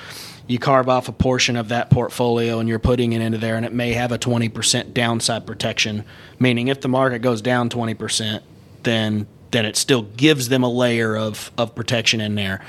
You 0.48 0.60
carve 0.60 0.90
off 0.90 1.08
a 1.08 1.14
portion 1.14 1.56
of 1.56 1.70
that 1.70 1.90
portfolio 1.90 2.60
and 2.60 2.68
you're 2.68 2.80
putting 2.80 3.14
it 3.14 3.22
into 3.22 3.38
there, 3.38 3.56
and 3.56 3.66
it 3.66 3.74
may 3.74 3.94
have 3.94 4.12
a 4.12 4.18
20% 4.18 4.94
downside 4.94 5.48
protection, 5.48 6.04
meaning 6.40 6.68
if 6.68 6.82
the 6.82 6.90
market 6.90 7.20
goes 7.20 7.42
down 7.42 7.70
20%, 7.70 8.42
then 8.84 9.28
then 9.54 9.66
it 9.66 9.78
still 9.78 10.02
gives 10.02 10.50
them 10.50 10.64
a 10.64 10.70
layer 10.70 11.16
of, 11.16 11.52
of 11.60 11.76
protection 11.76 12.20
in 12.20 12.34
there. 12.34 12.60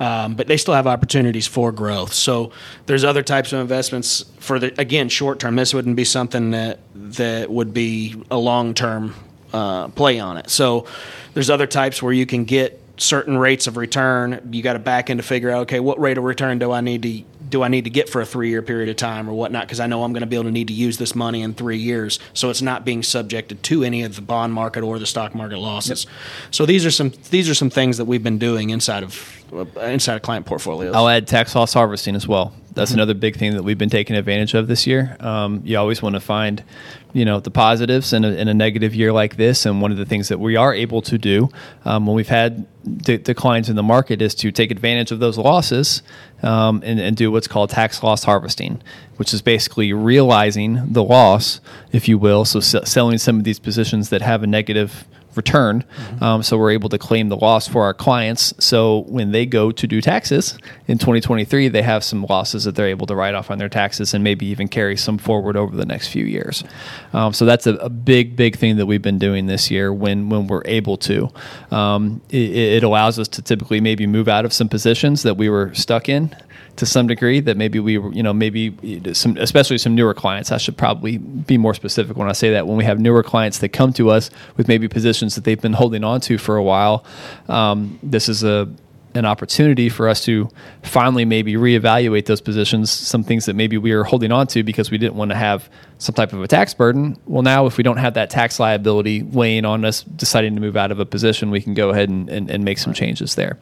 Um, 0.00 0.34
but 0.34 0.48
they 0.48 0.56
still 0.56 0.74
have 0.74 0.88
opportunities 0.88 1.46
for 1.46 1.70
growth. 1.70 2.12
So 2.12 2.50
there's 2.86 3.04
other 3.04 3.22
types 3.22 3.52
of 3.52 3.60
investments 3.60 4.24
for 4.40 4.58
the 4.58 4.78
again 4.78 5.08
short 5.08 5.38
term. 5.38 5.54
This 5.54 5.72
wouldn't 5.72 5.94
be 5.94 6.04
something 6.04 6.50
that 6.50 6.80
that 6.94 7.48
would 7.48 7.72
be 7.72 8.20
a 8.28 8.36
long 8.36 8.74
term 8.74 9.14
uh, 9.52 9.88
play 9.88 10.18
on 10.18 10.36
it. 10.36 10.50
So 10.50 10.86
there's 11.32 11.48
other 11.48 11.66
types 11.66 12.02
where 12.02 12.12
you 12.12 12.26
can 12.26 12.44
get 12.44 12.81
certain 13.02 13.36
rates 13.36 13.66
of 13.66 13.76
return. 13.76 14.48
You 14.52 14.62
got 14.62 14.74
to 14.74 14.78
back 14.78 15.10
in 15.10 15.18
to 15.18 15.22
figure 15.22 15.50
out 15.50 15.62
okay, 15.62 15.80
what 15.80 16.00
rate 16.00 16.18
of 16.18 16.24
return 16.24 16.58
do 16.58 16.72
I 16.72 16.80
need 16.80 17.02
to 17.02 17.22
do 17.48 17.62
I 17.62 17.68
need 17.68 17.84
to 17.84 17.90
get 17.90 18.08
for 18.08 18.20
a 18.20 18.26
three 18.26 18.48
year 18.48 18.62
period 18.62 18.88
of 18.88 18.96
time 18.96 19.28
or 19.28 19.34
whatnot? 19.34 19.66
Because 19.66 19.78
I 19.78 19.86
know 19.86 20.02
I'm 20.02 20.12
going 20.12 20.22
to 20.22 20.26
be 20.26 20.36
able 20.36 20.44
to 20.44 20.50
need 20.50 20.68
to 20.68 20.74
use 20.74 20.96
this 20.96 21.14
money 21.14 21.42
in 21.42 21.54
three 21.54 21.76
years. 21.76 22.18
So 22.32 22.48
it's 22.48 22.62
not 22.62 22.84
being 22.84 23.02
subjected 23.02 23.62
to 23.64 23.84
any 23.84 24.02
of 24.02 24.16
the 24.16 24.22
bond 24.22 24.54
market 24.54 24.82
or 24.82 24.98
the 24.98 25.06
stock 25.06 25.34
market 25.34 25.58
losses. 25.58 26.04
Yep. 26.04 26.14
So 26.50 26.66
these 26.66 26.86
are 26.86 26.90
some 26.90 27.12
these 27.30 27.48
are 27.50 27.54
some 27.54 27.70
things 27.70 27.98
that 27.98 28.06
we've 28.06 28.22
been 28.22 28.38
doing 28.38 28.70
inside 28.70 29.02
of 29.02 29.38
inside 29.80 30.16
of 30.16 30.22
client 30.22 30.46
portfolios. 30.46 30.94
I'll 30.94 31.08
add 31.08 31.26
tax 31.28 31.54
loss 31.54 31.74
harvesting 31.74 32.16
as 32.16 32.26
well. 32.26 32.54
That's 32.74 32.90
mm-hmm. 32.90 33.00
another 33.00 33.14
big 33.14 33.36
thing 33.36 33.52
that 33.52 33.62
we've 33.62 33.76
been 33.76 33.90
taking 33.90 34.16
advantage 34.16 34.54
of 34.54 34.66
this 34.66 34.86
year. 34.86 35.16
Um, 35.20 35.60
you 35.64 35.76
always 35.76 36.00
want 36.00 36.14
to 36.14 36.20
find, 36.20 36.64
you 37.12 37.26
know, 37.26 37.38
the 37.38 37.50
positives 37.50 38.14
in 38.14 38.24
a, 38.24 38.28
in 38.28 38.48
a, 38.48 38.54
negative 38.54 38.94
year 38.94 39.12
like 39.12 39.36
this. 39.36 39.66
And 39.66 39.82
one 39.82 39.92
of 39.92 39.98
the 39.98 40.06
things 40.06 40.28
that 40.28 40.40
we 40.40 40.56
are 40.56 40.72
able 40.72 41.02
to 41.02 41.18
do 41.18 41.50
um, 41.84 42.06
when 42.06 42.16
we've 42.16 42.28
had 42.28 42.66
de- 42.84 43.18
declines 43.18 43.68
in 43.68 43.76
the 43.76 43.82
market 43.82 44.20
is 44.22 44.34
to 44.36 44.50
take 44.50 44.70
advantage 44.70 45.10
of 45.10 45.18
those 45.18 45.38
losses 45.38 46.02
um, 46.42 46.82
and, 46.84 46.98
and 47.00 47.16
do 47.16 47.30
what's 47.30 47.48
called 47.48 47.70
tax 47.70 48.02
loss 48.02 48.24
harvesting, 48.24 48.82
which 49.16 49.32
is 49.32 49.42
basically 49.42 49.92
realizing 49.92 50.92
the 50.92 51.02
loss, 51.02 51.60
if 51.92 52.08
you 52.08 52.18
will. 52.18 52.44
So 52.44 52.58
s- 52.58 52.88
selling 52.90 53.18
some 53.18 53.38
of 53.38 53.44
these 53.44 53.58
positions 53.58 54.08
that 54.10 54.22
have 54.22 54.42
a 54.42 54.46
negative 54.46 55.06
return. 55.36 55.82
Mm-hmm. 55.82 56.24
Um, 56.24 56.42
so 56.42 56.58
we're 56.58 56.70
able 56.70 56.88
to 56.90 56.98
claim 56.98 57.28
the 57.28 57.36
loss 57.36 57.68
for 57.68 57.82
our 57.84 57.94
clients. 57.94 58.54
So 58.58 59.04
when 59.08 59.32
they 59.32 59.46
go 59.46 59.72
to 59.72 59.86
do 59.86 60.00
taxes 60.00 60.58
in 60.86 60.98
2023, 60.98 61.68
they 61.68 61.82
have 61.82 62.04
some 62.04 62.24
losses 62.28 62.64
that 62.64 62.74
they're 62.74 62.88
able 62.88 63.06
to 63.06 63.16
write 63.16 63.34
off 63.34 63.50
on 63.50 63.58
their 63.58 63.68
taxes 63.68 64.14
and 64.14 64.22
maybe 64.22 64.46
even 64.46 64.68
carry 64.68 64.96
some 64.96 65.18
forward 65.18 65.56
over 65.56 65.76
the 65.76 65.86
next 65.86 66.08
few 66.08 66.24
years. 66.24 66.64
Um, 67.12 67.32
so 67.32 67.44
that's 67.44 67.66
a, 67.66 67.74
a, 67.76 67.88
big, 67.88 68.36
big 68.36 68.56
thing 68.56 68.76
that 68.76 68.86
we've 68.86 69.02
been 69.02 69.18
doing 69.18 69.46
this 69.46 69.70
year 69.70 69.92
when 69.92 70.28
when 70.28 70.46
we're 70.46 70.62
able 70.64 70.96
to. 70.98 71.30
Um, 71.70 72.20
it, 72.30 72.50
it 72.56 72.82
allows 72.82 73.18
us 73.18 73.28
to 73.28 73.42
typically 73.42 73.80
maybe 73.80 74.06
move 74.06 74.28
out 74.28 74.44
of 74.44 74.52
some 74.52 74.68
positions 74.68 75.22
that 75.22 75.36
we 75.36 75.48
were 75.48 75.72
stuck 75.74 76.08
in 76.08 76.34
to 76.76 76.86
some 76.86 77.06
degree 77.06 77.40
that 77.40 77.56
maybe 77.56 77.78
we 77.78 77.94
you 77.94 78.22
know 78.22 78.32
maybe 78.32 78.74
some 79.12 79.36
especially 79.36 79.78
some 79.78 79.94
newer 79.94 80.14
clients 80.14 80.50
i 80.50 80.56
should 80.56 80.76
probably 80.76 81.18
be 81.18 81.58
more 81.58 81.74
specific 81.74 82.16
when 82.16 82.28
i 82.28 82.32
say 82.32 82.50
that. 82.50 82.66
When 82.66 82.76
we 82.76 82.84
have 82.84 82.98
newer 82.98 83.22
clients 83.22 83.58
that 83.58 83.70
come 83.70 83.92
to 83.94 84.10
us 84.10 84.30
with 84.56 84.68
maybe 84.68 84.88
positions 84.88 85.34
that 85.34 85.44
they've 85.44 85.60
been 85.60 85.74
holding 85.74 86.04
on 86.04 86.20
to 86.22 86.38
for 86.38 86.56
a 86.56 86.62
while 86.62 87.04
um, 87.48 87.98
this 88.02 88.28
is 88.28 88.42
a 88.42 88.68
an 89.14 89.24
opportunity 89.24 89.88
for 89.88 90.08
us 90.08 90.24
to 90.24 90.48
finally 90.82 91.24
maybe 91.24 91.54
reevaluate 91.54 92.26
those 92.26 92.40
positions, 92.40 92.90
some 92.90 93.22
things 93.22 93.46
that 93.46 93.54
maybe 93.54 93.76
we 93.76 93.94
were 93.94 94.04
holding 94.04 94.32
on 94.32 94.46
to 94.48 94.62
because 94.62 94.90
we 94.90 94.98
didn't 94.98 95.14
want 95.14 95.30
to 95.30 95.36
have 95.36 95.68
some 95.98 96.14
type 96.14 96.32
of 96.32 96.42
a 96.42 96.48
tax 96.48 96.74
burden. 96.74 97.16
Well, 97.26 97.42
now 97.42 97.66
if 97.66 97.76
we 97.76 97.84
don't 97.84 97.98
have 97.98 98.14
that 98.14 98.30
tax 98.30 98.58
liability 98.58 99.22
weighing 99.22 99.64
on 99.64 99.84
us 99.84 100.02
deciding 100.02 100.54
to 100.54 100.60
move 100.60 100.76
out 100.76 100.90
of 100.90 100.98
a 100.98 101.06
position, 101.06 101.50
we 101.50 101.60
can 101.60 101.74
go 101.74 101.90
ahead 101.90 102.08
and, 102.08 102.28
and, 102.28 102.50
and 102.50 102.64
make 102.64 102.78
some 102.78 102.92
changes 102.92 103.34
there. 103.34 103.58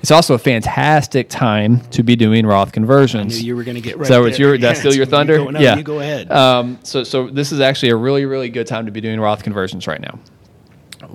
It's 0.00 0.10
also 0.10 0.34
a 0.34 0.38
fantastic 0.38 1.28
time 1.28 1.80
to 1.90 2.02
be 2.02 2.16
doing 2.16 2.46
Roth 2.46 2.72
conversions. 2.72 3.42
You 3.42 3.54
were 3.56 3.64
going 3.64 3.76
to 3.76 3.80
get 3.80 3.98
right. 3.98 4.08
So 4.08 4.24
it's 4.24 4.38
your 4.38 4.58
that's 4.58 4.80
still 4.80 4.94
your 4.94 5.06
thunder. 5.06 5.36
Go, 5.36 5.50
no, 5.50 5.60
yeah, 5.60 5.76
you 5.76 5.82
go 5.82 6.00
ahead. 6.00 6.30
Um, 6.30 6.78
so 6.82 7.04
so 7.04 7.28
this 7.28 7.52
is 7.52 7.60
actually 7.60 7.90
a 7.90 7.96
really 7.96 8.24
really 8.24 8.48
good 8.48 8.66
time 8.66 8.86
to 8.86 8.92
be 8.92 9.00
doing 9.00 9.20
Roth 9.20 9.42
conversions 9.42 9.86
right 9.86 10.00
now. 10.00 10.18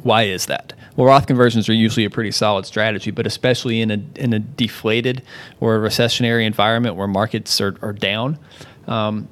Why 0.03 0.23
is 0.23 0.45
that? 0.45 0.73
Well, 0.95 1.07
Roth 1.07 1.27
conversions 1.27 1.69
are 1.69 1.73
usually 1.73 2.05
a 2.05 2.09
pretty 2.09 2.31
solid 2.31 2.65
strategy, 2.65 3.11
but 3.11 3.25
especially 3.25 3.81
in 3.81 3.91
a 3.91 4.03
in 4.15 4.33
a 4.33 4.39
deflated 4.39 5.23
or 5.59 5.75
a 5.75 5.79
recessionary 5.79 6.45
environment 6.45 6.95
where 6.95 7.07
markets 7.07 7.61
are, 7.61 7.75
are 7.81 7.93
down. 7.93 8.37
Um, 8.87 9.29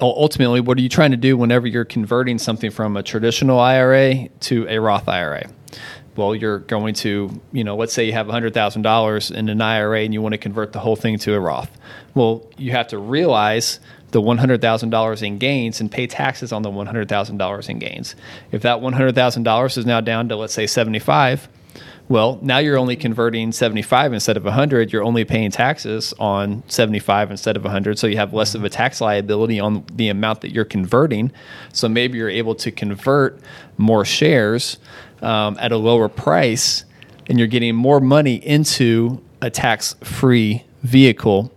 ultimately, 0.00 0.60
what 0.60 0.78
are 0.78 0.80
you 0.80 0.88
trying 0.88 1.12
to 1.12 1.16
do 1.16 1.36
whenever 1.36 1.66
you're 1.66 1.84
converting 1.84 2.38
something 2.38 2.70
from 2.70 2.96
a 2.96 3.02
traditional 3.02 3.58
IRA 3.58 4.28
to 4.40 4.66
a 4.68 4.78
Roth 4.78 5.08
IRA? 5.08 5.48
Well, 6.14 6.34
you're 6.34 6.58
going 6.58 6.94
to, 6.96 7.40
you 7.52 7.64
know, 7.64 7.74
let's 7.74 7.94
say 7.94 8.04
you 8.04 8.12
have 8.12 8.26
$100,000 8.26 9.34
in 9.34 9.48
an 9.48 9.60
IRA 9.62 10.00
and 10.00 10.12
you 10.12 10.20
want 10.20 10.34
to 10.34 10.38
convert 10.38 10.74
the 10.74 10.78
whole 10.78 10.96
thing 10.96 11.18
to 11.20 11.34
a 11.34 11.40
Roth. 11.40 11.70
Well, 12.14 12.46
you 12.58 12.72
have 12.72 12.88
to 12.88 12.98
realize 12.98 13.80
the 14.12 14.22
$100,000 14.22 15.22
in 15.22 15.38
gains 15.38 15.80
and 15.80 15.90
pay 15.90 16.06
taxes 16.06 16.52
on 16.52 16.62
the 16.62 16.70
$100,000 16.70 17.68
in 17.68 17.78
gains. 17.78 18.14
If 18.52 18.62
that 18.62 18.78
$100,000 18.78 19.78
is 19.78 19.86
now 19.86 20.00
down 20.00 20.28
to 20.28 20.36
let's 20.36 20.54
say 20.54 20.66
75, 20.66 21.48
well, 22.08 22.38
now 22.42 22.58
you're 22.58 22.76
only 22.76 22.96
converting 22.96 23.52
75 23.52 24.12
instead 24.12 24.36
of 24.36 24.44
100. 24.44 24.92
You're 24.92 25.04
only 25.04 25.24
paying 25.24 25.50
taxes 25.50 26.12
on 26.18 26.62
75 26.68 27.30
instead 27.30 27.56
of 27.56 27.64
100. 27.64 27.98
So 27.98 28.06
you 28.06 28.16
have 28.18 28.34
less 28.34 28.54
of 28.54 28.64
a 28.64 28.68
tax 28.68 29.00
liability 29.00 29.58
on 29.58 29.84
the 29.94 30.10
amount 30.10 30.42
that 30.42 30.52
you're 30.52 30.66
converting. 30.66 31.32
So 31.72 31.88
maybe 31.88 32.18
you're 32.18 32.28
able 32.28 32.54
to 32.56 32.70
convert 32.70 33.40
more 33.78 34.04
shares 34.04 34.78
um, 35.22 35.56
at 35.58 35.72
a 35.72 35.76
lower 35.76 36.08
price 36.08 36.84
and 37.28 37.38
you're 37.38 37.48
getting 37.48 37.74
more 37.74 38.00
money 38.00 38.34
into 38.34 39.22
a 39.40 39.48
tax 39.48 39.94
free 40.02 40.64
vehicle. 40.82 41.50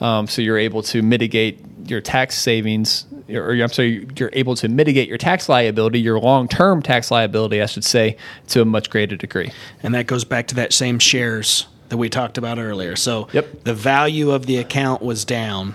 Um, 0.00 0.26
so 0.26 0.42
you're 0.42 0.58
able 0.58 0.82
to 0.82 1.02
mitigate 1.02 1.63
your 1.86 2.00
tax 2.00 2.38
savings, 2.38 3.06
or 3.28 3.52
I'm 3.52 3.68
sorry, 3.68 4.06
you're 4.16 4.30
able 4.32 4.54
to 4.56 4.68
mitigate 4.68 5.08
your 5.08 5.18
tax 5.18 5.48
liability, 5.48 6.00
your 6.00 6.18
long 6.18 6.48
term 6.48 6.82
tax 6.82 7.10
liability, 7.10 7.62
I 7.62 7.66
should 7.66 7.84
say, 7.84 8.16
to 8.48 8.62
a 8.62 8.64
much 8.64 8.90
greater 8.90 9.16
degree. 9.16 9.52
And 9.82 9.94
that 9.94 10.06
goes 10.06 10.24
back 10.24 10.46
to 10.48 10.54
that 10.56 10.72
same 10.72 10.98
shares 10.98 11.66
that 11.88 11.96
we 11.96 12.08
talked 12.08 12.38
about 12.38 12.58
earlier. 12.58 12.96
So 12.96 13.28
yep. 13.32 13.64
the 13.64 13.74
value 13.74 14.30
of 14.30 14.46
the 14.46 14.56
account 14.58 15.02
was 15.02 15.24
down. 15.24 15.74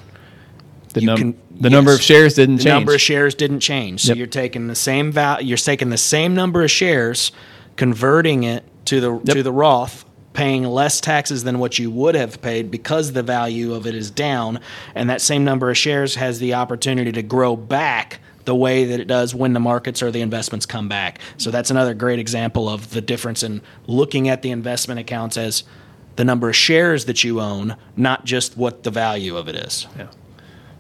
The, 0.94 1.02
num- 1.02 1.18
can, 1.18 1.32
the 1.52 1.70
yes, 1.70 1.72
number 1.72 1.94
of 1.94 2.02
shares 2.02 2.34
didn't 2.34 2.58
the 2.58 2.64
change. 2.64 2.74
number 2.74 2.96
of 2.96 3.02
shares 3.02 3.36
didn't 3.36 3.60
change. 3.60 4.02
So 4.02 4.10
yep. 4.10 4.18
you're 4.18 4.28
taking 4.28 4.68
the 4.68 4.76
same 4.76 5.12
value. 5.12 5.48
You're 5.48 5.58
taking 5.58 5.90
the 5.90 5.98
same 5.98 6.34
number 6.34 6.64
of 6.64 6.72
shares, 6.72 7.32
converting 7.76 8.44
it 8.44 8.64
to 8.86 9.00
the 9.00 9.14
yep. 9.14 9.36
to 9.36 9.44
the 9.44 9.52
Roth 9.52 10.04
paying 10.34 10.64
less 10.64 11.02
taxes 11.02 11.44
than 11.44 11.60
what 11.60 11.80
you 11.80 11.90
would 11.90 12.16
have 12.16 12.42
paid 12.42 12.70
because 12.70 13.14
the 13.14 13.24
value 13.24 13.74
of 13.74 13.88
it 13.88 13.96
is 13.96 14.12
down, 14.12 14.60
and 14.96 15.10
that 15.10 15.22
same 15.22 15.44
number 15.44 15.70
of 15.70 15.78
shares 15.78 16.16
has 16.16 16.40
the 16.40 16.54
opportunity 16.54 17.12
to 17.12 17.22
grow 17.22 17.56
back 17.56 18.20
the 18.46 18.56
way 18.56 18.86
that 18.86 19.00
it 19.00 19.06
does 19.06 19.36
when 19.36 19.54
the 19.54 19.60
markets 19.60 20.02
or 20.02 20.12
the 20.12 20.22
investments 20.22 20.66
come 20.66 20.88
back. 20.88 21.20
So 21.38 21.52
that's 21.52 21.70
another 21.70 21.94
great 21.94 22.20
example 22.20 22.68
of 22.68 22.92
the 22.92 23.02
difference 23.02 23.44
in 23.44 23.62
looking 23.86 24.28
at 24.28 24.42
the 24.42 24.52
investment 24.52 25.00
accounts 25.00 25.38
as 25.38 25.64
the 26.16 26.26
number 26.26 26.50
of 26.50 26.56
shares 26.56 27.06
that 27.06 27.24
you 27.24 27.40
own, 27.40 27.76
not 27.96 28.26
just 28.26 28.58
what 28.58 28.84
the 28.84 28.92
value 28.92 29.38
of 29.38 29.48
it 29.48 29.56
is. 29.56 29.88
Yeah. 29.98 30.08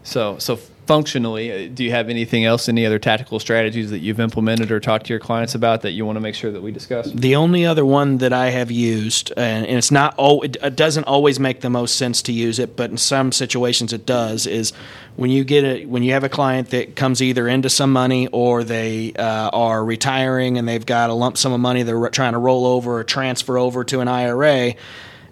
So 0.03 0.37
so 0.39 0.59
functionally, 0.89 1.51
uh, 1.51 1.69
do 1.71 1.83
you 1.83 1.91
have 1.91 2.09
anything 2.09 2.45
else, 2.45 2.67
any 2.67 2.83
other 2.83 2.97
tactical 2.97 3.39
strategies 3.39 3.91
that 3.91 3.99
you've 3.99 4.19
implemented 4.19 4.71
or 4.71 4.79
talked 4.79 5.05
to 5.05 5.13
your 5.13 5.19
clients 5.19 5.53
about 5.53 5.83
that 5.83 5.91
you 5.91 6.03
want 6.03 6.15
to 6.15 6.19
make 6.19 6.33
sure 6.33 6.49
that 6.51 6.63
we 6.63 6.71
discuss? 6.71 7.11
The 7.11 7.35
only 7.35 7.63
other 7.63 7.85
one 7.85 8.17
that 8.17 8.33
I 8.33 8.49
have 8.49 8.71
used, 8.71 9.31
and, 9.37 9.67
it's 9.67 9.91
not, 9.91 10.15
oh, 10.17 10.41
it, 10.41 10.57
it 10.63 10.75
doesn't 10.75 11.03
always 11.03 11.39
make 11.39 11.61
the 11.61 11.69
most 11.69 11.95
sense 11.95 12.23
to 12.23 12.31
use 12.31 12.57
it, 12.57 12.75
but 12.75 12.89
in 12.89 12.97
some 12.97 13.31
situations 13.31 13.93
it 13.93 14.07
does, 14.07 14.47
is 14.47 14.73
when 15.15 15.29
you 15.29 15.43
get 15.43 15.63
a 15.63 15.85
when 15.85 16.01
you 16.01 16.13
have 16.13 16.23
a 16.23 16.29
client 16.29 16.71
that 16.71 16.95
comes 16.95 17.21
either 17.21 17.47
into 17.47 17.69
some 17.69 17.93
money 17.93 18.27
or 18.31 18.63
they 18.63 19.13
uh, 19.13 19.49
are 19.49 19.85
retiring 19.85 20.57
and 20.57 20.67
they've 20.67 20.87
got 20.87 21.11
a 21.11 21.13
lump 21.13 21.37
sum 21.37 21.51
of 21.51 21.59
money 21.59 21.83
they're 21.83 22.09
trying 22.09 22.33
to 22.33 22.39
roll 22.39 22.65
over 22.65 22.99
or 22.99 23.03
transfer 23.03 23.59
over 23.59 23.83
to 23.83 23.99
an 23.99 24.07
IRA 24.07 24.73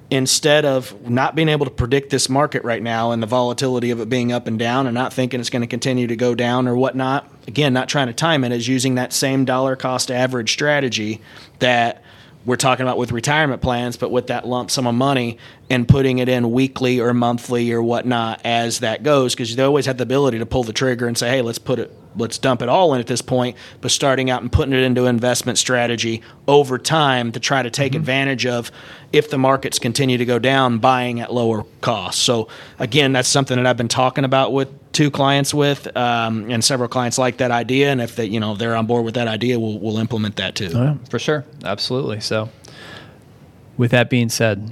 instead 0.09 0.63
of 0.63 1.09
not 1.09 1.35
being 1.35 1.49
able 1.49 1.65
to 1.65 1.71
predict 1.71 2.09
this 2.09 2.29
market 2.29 2.63
right 2.63 2.81
now 2.81 3.11
and 3.11 3.21
the 3.21 3.27
volatility 3.27 3.91
of 3.91 3.99
it 3.99 4.07
being 4.07 4.31
up 4.31 4.47
and 4.47 4.57
down 4.57 4.87
and 4.87 4.93
not 4.93 5.11
thinking 5.11 5.39
it's 5.39 5.49
going 5.49 5.61
to 5.61 5.67
continue 5.67 6.07
to 6.07 6.15
go 6.15 6.33
down 6.33 6.67
or 6.67 6.75
whatnot, 6.75 7.29
again, 7.45 7.73
not 7.73 7.89
trying 7.89 8.07
to 8.07 8.13
time 8.13 8.43
it, 8.43 8.51
is 8.51 8.67
using 8.67 8.95
that 8.95 9.11
same 9.11 9.43
dollar 9.43 9.75
cost 9.75 10.09
average 10.09 10.51
strategy 10.53 11.19
that 11.59 12.03
we're 12.45 12.55
talking 12.55 12.83
about 12.83 12.97
with 12.97 13.11
retirement 13.11 13.61
plans, 13.61 13.97
but 13.97 14.09
with 14.09 14.27
that 14.27 14.47
lump 14.47 14.71
sum 14.71 14.87
of 14.87 14.95
money 14.95 15.37
and 15.69 15.85
putting 15.85 16.19
it 16.19 16.29
in 16.29 16.51
weekly 16.51 17.01
or 17.01 17.13
monthly 17.13 17.73
or 17.73 17.83
whatnot 17.83 18.39
as 18.45 18.79
that 18.79 19.03
goes, 19.03 19.35
because 19.35 19.53
they 19.57 19.63
always 19.63 19.85
have 19.85 19.97
the 19.97 20.03
ability 20.03 20.39
to 20.39 20.45
pull 20.45 20.63
the 20.63 20.71
trigger 20.71 21.07
and 21.07 21.17
say, 21.17 21.29
hey, 21.29 21.41
let's 21.41 21.59
put 21.59 21.79
it 21.79 21.93
let's 22.17 22.37
dump 22.37 22.61
it 22.61 22.69
all 22.69 22.93
in 22.93 22.99
at 22.99 23.07
this 23.07 23.21
point, 23.21 23.55
but 23.81 23.91
starting 23.91 24.29
out 24.29 24.41
and 24.41 24.51
putting 24.51 24.73
it 24.73 24.81
into 24.81 25.05
investment 25.05 25.57
strategy 25.57 26.21
over 26.47 26.77
time 26.77 27.31
to 27.31 27.39
try 27.39 27.61
to 27.61 27.69
take 27.69 27.93
mm-hmm. 27.93 28.01
advantage 28.01 28.45
of 28.45 28.71
if 29.13 29.29
the 29.29 29.37
markets 29.37 29.79
continue 29.79 30.17
to 30.17 30.25
go 30.25 30.39
down, 30.39 30.79
buying 30.79 31.19
at 31.19 31.33
lower 31.33 31.65
costs. 31.81 32.21
So 32.21 32.47
again, 32.79 33.13
that's 33.13 33.29
something 33.29 33.57
that 33.57 33.65
I've 33.65 33.77
been 33.77 33.87
talking 33.87 34.25
about 34.25 34.53
with 34.53 34.69
two 34.91 35.11
clients 35.11 35.53
with, 35.53 35.95
um, 35.95 36.49
and 36.49 36.63
several 36.63 36.89
clients 36.89 37.17
like 37.17 37.37
that 37.37 37.51
idea. 37.51 37.91
And 37.91 38.01
if 38.01 38.15
they, 38.15 38.25
you 38.25 38.39
know, 38.39 38.55
they're 38.55 38.75
on 38.75 38.85
board 38.87 39.05
with 39.05 39.13
that 39.15 39.27
idea, 39.27 39.59
we'll, 39.59 39.79
we'll 39.79 39.97
implement 39.97 40.37
that 40.37 40.55
too. 40.55 40.71
Oh, 40.73 40.83
yeah, 40.83 40.95
for 41.09 41.19
sure, 41.19 41.45
absolutely. 41.63 42.19
So, 42.19 42.49
with 43.77 43.91
that 43.91 44.09
being 44.09 44.29
said, 44.29 44.71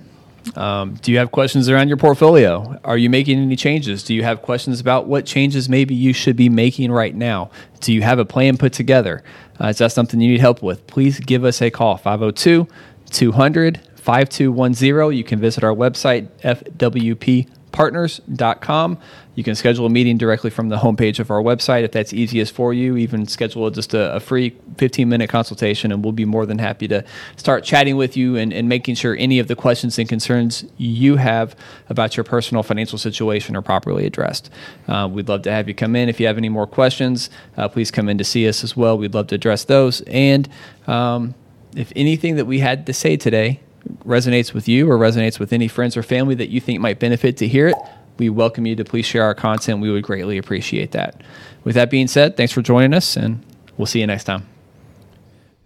um, 0.56 0.94
do 0.96 1.12
you 1.12 1.18
have 1.18 1.32
questions 1.32 1.70
around 1.70 1.88
your 1.88 1.98
portfolio? 1.98 2.80
Are 2.84 2.98
you 2.98 3.10
making 3.10 3.40
any 3.40 3.56
changes? 3.56 4.04
Do 4.04 4.14
you 4.14 4.24
have 4.24 4.42
questions 4.42 4.80
about 4.80 5.08
what 5.08 5.26
changes 5.26 5.68
maybe 5.68 5.96
you 5.96 6.14
should 6.14 6.36
be 6.36 6.50
making 6.50 6.92
right 6.92 7.16
now? 7.16 7.50
Do 7.80 7.94
you 7.94 8.02
have 8.04 8.20
a 8.20 8.26
plan 8.26 8.58
put 8.58 8.74
together? 8.74 9.24
Uh, 9.60 9.68
is 9.68 9.80
that 9.80 9.92
something 9.92 10.20
you 10.22 10.32
need 10.32 10.42
help 10.42 10.62
with? 10.62 10.86
Please 10.88 11.20
give 11.20 11.44
us 11.44 11.62
a 11.62 11.70
call 11.70 11.98
502 11.98 12.68
200 13.12 13.82
5210. 13.96 15.18
You 15.18 15.24
can 15.24 15.40
visit 15.40 15.64
our 15.64 15.74
website, 15.74 16.28
FWP 16.44 17.50
partners.com. 17.76 18.98
You 19.36 19.44
can 19.44 19.54
schedule 19.54 19.86
a 19.86 19.90
meeting 19.90 20.18
directly 20.18 20.50
from 20.50 20.70
the 20.70 20.78
homepage 20.78 21.20
of 21.20 21.30
our 21.30 21.42
website 21.42 21.84
if 21.84 21.92
that's 21.92 22.14
easiest 22.14 22.54
for 22.54 22.74
you. 22.74 22.96
Even 22.96 23.28
schedule 23.28 23.70
just 23.70 23.94
a, 23.94 24.16
a 24.16 24.22
free 24.22 24.56
15 24.78 25.10
minute 25.10 25.30
consultation, 25.30 25.92
and 25.92 26.02
we'll 26.02 26.14
be 26.14 26.24
more 26.24 26.46
than 26.46 26.58
happy 26.58 26.88
to 26.88 27.04
start 27.36 27.66
chatting 27.66 27.98
with 27.98 28.16
you 28.16 28.38
and, 28.38 28.54
and, 28.54 28.70
making 28.70 28.96
sure 28.96 29.18
any 29.18 29.40
of 29.40 29.50
the 29.50 29.58
questions 29.58 30.00
and 30.00 30.08
concerns 30.08 30.64
you 30.78 31.18
have 31.18 31.54
about 31.90 32.16
your 32.16 32.24
personal 32.24 32.64
financial 32.64 32.98
situation 32.98 33.58
are 33.58 33.62
properly 33.62 34.06
addressed. 34.06 34.50
Uh, 34.88 35.10
we'd 35.12 35.28
love 35.28 35.42
to 35.42 35.52
have 35.52 35.68
you 35.68 35.74
come 35.74 35.98
in. 35.98 36.08
If 36.08 36.18
you 36.18 36.28
have 36.28 36.38
any 36.38 36.48
more 36.48 36.66
questions, 36.66 37.30
uh, 37.58 37.68
please 37.68 37.92
come 37.92 38.08
in 38.08 38.18
to 38.20 38.24
see 38.24 38.48
us 38.48 38.64
as 38.64 38.78
well. 38.78 38.98
We'd 38.98 39.14
love 39.14 39.28
to 39.28 39.36
address 39.36 39.66
those. 39.66 40.00
And 40.08 40.48
um, 40.88 41.36
if 41.76 41.92
anything 41.94 42.38
that 42.38 42.46
we 42.46 42.60
had 42.60 42.86
to 42.86 42.94
say 42.94 43.18
today 43.18 43.60
resonates 44.06 44.54
with 44.54 44.68
you 44.68 44.90
or 44.90 44.98
resonates 44.98 45.40
with 45.40 45.54
any 45.54 45.68
friends 45.68 45.96
or 45.98 46.04
family 46.04 46.36
that 46.36 46.50
you 46.50 46.60
think 46.62 46.80
might 46.80 47.00
benefit 47.00 47.38
to 47.38 47.48
hear 47.48 47.68
it, 47.68 47.76
we 48.18 48.30
welcome 48.30 48.66
you 48.66 48.76
to 48.76 48.86
please 48.86 49.06
share 49.06 49.24
our 49.24 49.36
content. 49.36 49.82
We 49.82 49.92
would 49.92 50.04
greatly 50.04 50.38
appreciate 50.38 50.92
that. 50.92 51.22
With 51.64 51.76
that 51.76 51.90
being 51.90 52.08
said, 52.08 52.38
thanks 52.38 52.54
for 52.54 52.62
joining 52.62 52.94
us, 52.94 53.18
and 53.18 53.44
we'll 53.78 53.88
see 53.88 54.00
you 54.00 54.08
next 54.08 54.24
time. 54.26 54.48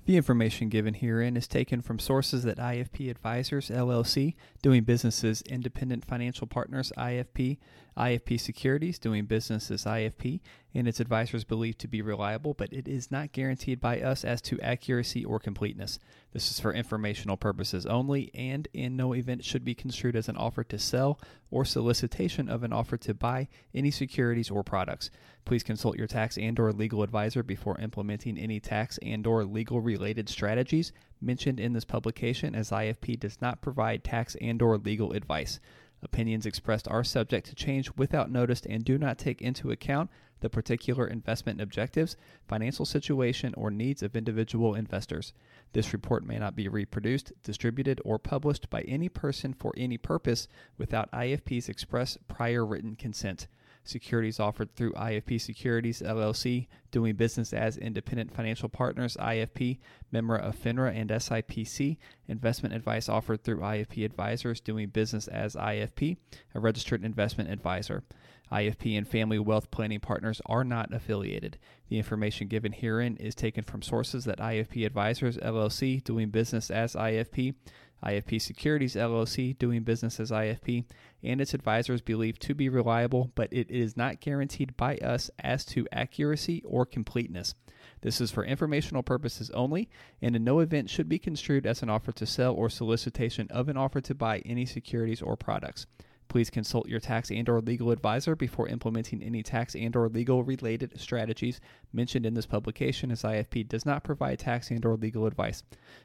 The 0.06 0.18
information 0.18 0.70
given 0.70 0.96
herein 0.96 1.38
is 1.38 1.48
taken 1.48 1.84
from 1.84 2.00
sources 2.00 2.44
that 2.44 2.58
IFP 2.58 3.12
Advisors 3.12 3.70
LLC, 3.70 4.34
doing 4.62 4.84
business 4.84 5.24
as 5.24 5.42
Independent 5.44 6.06
Financial 6.06 6.46
Partners 6.46 6.92
IFP, 6.98 7.58
IFP 7.98 8.40
Securities, 8.40 9.00
doing 9.00 9.26
business 9.26 9.72
as 9.72 9.86
IFP, 9.86 10.42
and 10.74 10.88
its 10.88 11.00
advisors 11.00 11.44
believed 11.44 11.80
to 11.80 11.88
be 11.88 12.02
reliable, 12.02 12.54
but 12.54 12.72
it 12.72 12.88
is 12.88 13.12
not 13.12 13.32
guaranteed 13.32 13.80
by 13.80 14.02
us 14.02 14.24
as 14.24 14.42
to 14.42 14.60
accuracy 14.62 15.26
or 15.26 15.40
completeness. 15.40 16.00
This 16.32 16.52
is 16.52 16.60
for 16.60 16.74
informational 16.74 17.38
purposes 17.38 17.86
only, 17.86 18.32
and 18.34 18.68
in 18.74 18.96
no 18.96 19.14
event 19.14 19.44
should 19.44 19.66
be 19.66 19.74
construed 19.74 20.16
as 20.16 20.30
an 20.30 20.38
offer 20.38 20.64
to 20.66 20.78
sell 20.78 21.20
or 21.52 21.66
solicitation 21.66 22.50
of 22.50 22.64
an 22.64 22.72
offer 22.72 22.98
to 22.98 23.14
buy 23.14 23.48
any 23.74 23.92
securities 23.92 24.52
or 24.52 24.64
products. 24.64 25.10
Please 25.46 25.64
consult 25.64 25.98
your 25.98 26.08
tax 26.08 26.38
and 26.38 26.60
or 26.60 26.72
legal 26.72 27.02
advisor 27.02 27.42
before 27.44 27.80
implementing 27.80 28.38
any 28.38 28.60
tax 28.60 29.00
and 29.02 29.26
or 29.26 29.44
legal 29.44 29.82
related 29.82 30.30
strategies 30.30 30.92
mentioned 31.22 31.60
in 31.60 31.74
this 31.74 31.86
publication 31.86 32.56
as 32.56 32.72
IFP 32.72 33.20
does 33.20 33.42
not 33.42 33.62
provide 33.62 34.04
tax 34.04 34.36
and 34.42 34.62
or 34.62 34.78
legal 34.78 35.14
advice. 35.14 35.60
Opinions 36.02 36.46
expressed 36.46 36.88
are 36.88 37.04
subject 37.04 37.48
to 37.48 37.56
change 37.56 37.92
without 37.98 38.32
notice 38.32 38.62
and 38.66 38.86
do 38.86 38.98
not 38.98 39.18
take 39.18 39.42
into 39.42 39.72
account 39.72 40.10
the 40.40 40.50
particular 40.50 41.06
investment 41.06 41.60
objectives, 41.60 42.16
financial 42.48 42.86
situation, 42.86 43.54
or 43.58 43.70
needs 43.70 44.02
of 44.02 44.16
individual 44.16 44.76
investors. 44.76 45.34
This 45.74 45.92
report 45.92 46.26
may 46.26 46.40
not 46.40 46.56
be 46.56 46.70
reproduced, 46.70 47.34
distributed, 47.44 48.00
or 48.06 48.18
published 48.18 48.70
by 48.70 48.82
any 48.84 49.10
person 49.10 49.54
for 49.54 49.74
any 49.76 49.98
purpose 49.98 50.48
without 50.78 51.12
IFP's 51.12 51.68
express 51.68 52.18
prior 52.30 52.66
written 52.66 52.96
consent. 52.96 53.48
Securities 53.84 54.40
offered 54.40 54.76
through 54.76 54.94
IFP 54.94 55.42
Securities 55.42 56.02
LLC, 56.02 56.68
doing 56.92 57.16
business 57.16 57.54
as 57.54 57.78
Independent 57.78 58.34
Financial 58.34 58.70
Partners 58.70 59.18
IFP, 59.20 59.80
member 60.12 60.36
of 60.36 60.56
FINRA 60.56 60.96
and 60.96 61.10
SIPC. 61.10 61.98
Investment 62.28 62.76
advice 62.76 63.10
offered 63.10 63.44
through 63.44 63.60
IFP 63.60 64.06
Advisors, 64.06 64.62
doing 64.62 64.90
business 64.90 65.28
as 65.28 65.56
IFP, 65.56 66.18
a 66.54 66.60
registered 66.60 67.04
investment 67.04 67.50
advisor. 67.50 68.04
IFP 68.52 68.98
and 68.98 69.08
Family 69.08 69.38
Wealth 69.38 69.70
Planning 69.70 70.00
Partners 70.00 70.42
are 70.46 70.64
not 70.64 70.94
affiliated. 70.94 71.58
The 71.88 71.98
information 71.98 72.48
given 72.48 72.72
herein 72.72 73.16
is 73.18 73.36
taken 73.36 73.64
from 73.64 73.82
sources 73.82 74.26
that 74.26 74.40
IFP 74.40 74.86
Advisors 74.86 75.38
LLC, 75.38 76.04
doing 76.04 76.30
business 76.30 76.72
as 76.72 76.96
IFP, 76.96 77.56
IFP 78.04 78.42
Securities 78.42 78.96
LLC, 78.96 79.58
doing 79.58 79.84
business 79.84 80.20
as 80.20 80.32
IFP, 80.32 80.86
and 81.24 81.42
its 81.42 81.54
advisors 81.54 82.02
believed 82.02 82.42
to 82.44 82.54
be 82.54 82.70
reliable, 82.70 83.32
but 83.36 83.52
it 83.52 83.70
is 83.70 83.98
not 83.98 84.22
guaranteed 84.22 84.76
by 84.78 84.98
us 84.98 85.30
as 85.40 85.66
to 85.66 85.88
accuracy 85.92 86.64
or 86.66 86.86
completeness. 86.86 87.56
This 88.02 88.22
is 88.22 88.32
for 88.32 88.46
informational 88.46 89.04
purposes 89.04 89.50
only, 89.52 89.90
and 90.22 90.36
in 90.36 90.44
no 90.44 90.60
event 90.60 90.90
should 90.90 91.10
be 91.10 91.20
construed 91.20 91.66
as 91.66 91.84
an 91.84 91.90
offer 91.90 92.12
to 92.14 92.26
sell 92.26 92.54
or 92.54 92.70
solicitation 92.70 93.48
of 93.50 93.68
an 93.68 93.78
offer 93.78 94.00
to 94.02 94.16
buy 94.16 94.40
any 94.40 94.66
securities 94.66 95.22
or 95.22 95.36
products. 95.36 95.86
Please 96.30 96.50
consult 96.50 96.88
your 96.88 97.00
tax 97.00 97.32
and 97.32 97.50
or 97.50 97.60
legal 97.60 97.92
advisor 97.92 98.36
before 98.36 98.68
implementing 98.68 99.22
any 99.22 99.44
tax 99.44 99.76
and 99.76 99.96
or 99.96 100.08
legal 100.08 100.44
related 100.44 101.00
strategies 101.00 101.60
mentioned 101.92 102.26
in 102.26 102.36
this 102.36 102.46
publication 102.46 103.12
as 103.12 103.24
IFP 103.24 103.68
does 103.68 103.86
not 103.86 104.04
provide 104.04 104.40
tax 104.40 104.72
and 104.72 104.86
or 104.86 104.96
legal 104.96 105.26
advice. 105.26 105.64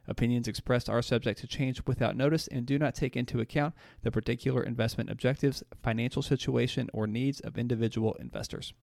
Opinions 0.08 0.48
expressed 0.48 0.90
are 0.90 1.02
subject 1.02 1.38
to 1.40 1.46
change 1.46 1.82
without 1.86 2.16
notice 2.16 2.48
and 2.48 2.66
do 2.66 2.78
not 2.78 2.94
take 2.94 3.16
into 3.16 3.40
account 3.40 3.74
the 4.02 4.10
particular 4.10 4.62
investment 4.62 5.10
objectives, 5.10 5.62
financial 5.82 6.22
situation, 6.22 6.90
or 6.92 7.06
needs 7.06 7.40
of 7.40 7.56
individual 7.56 8.14
investors. 8.14 8.74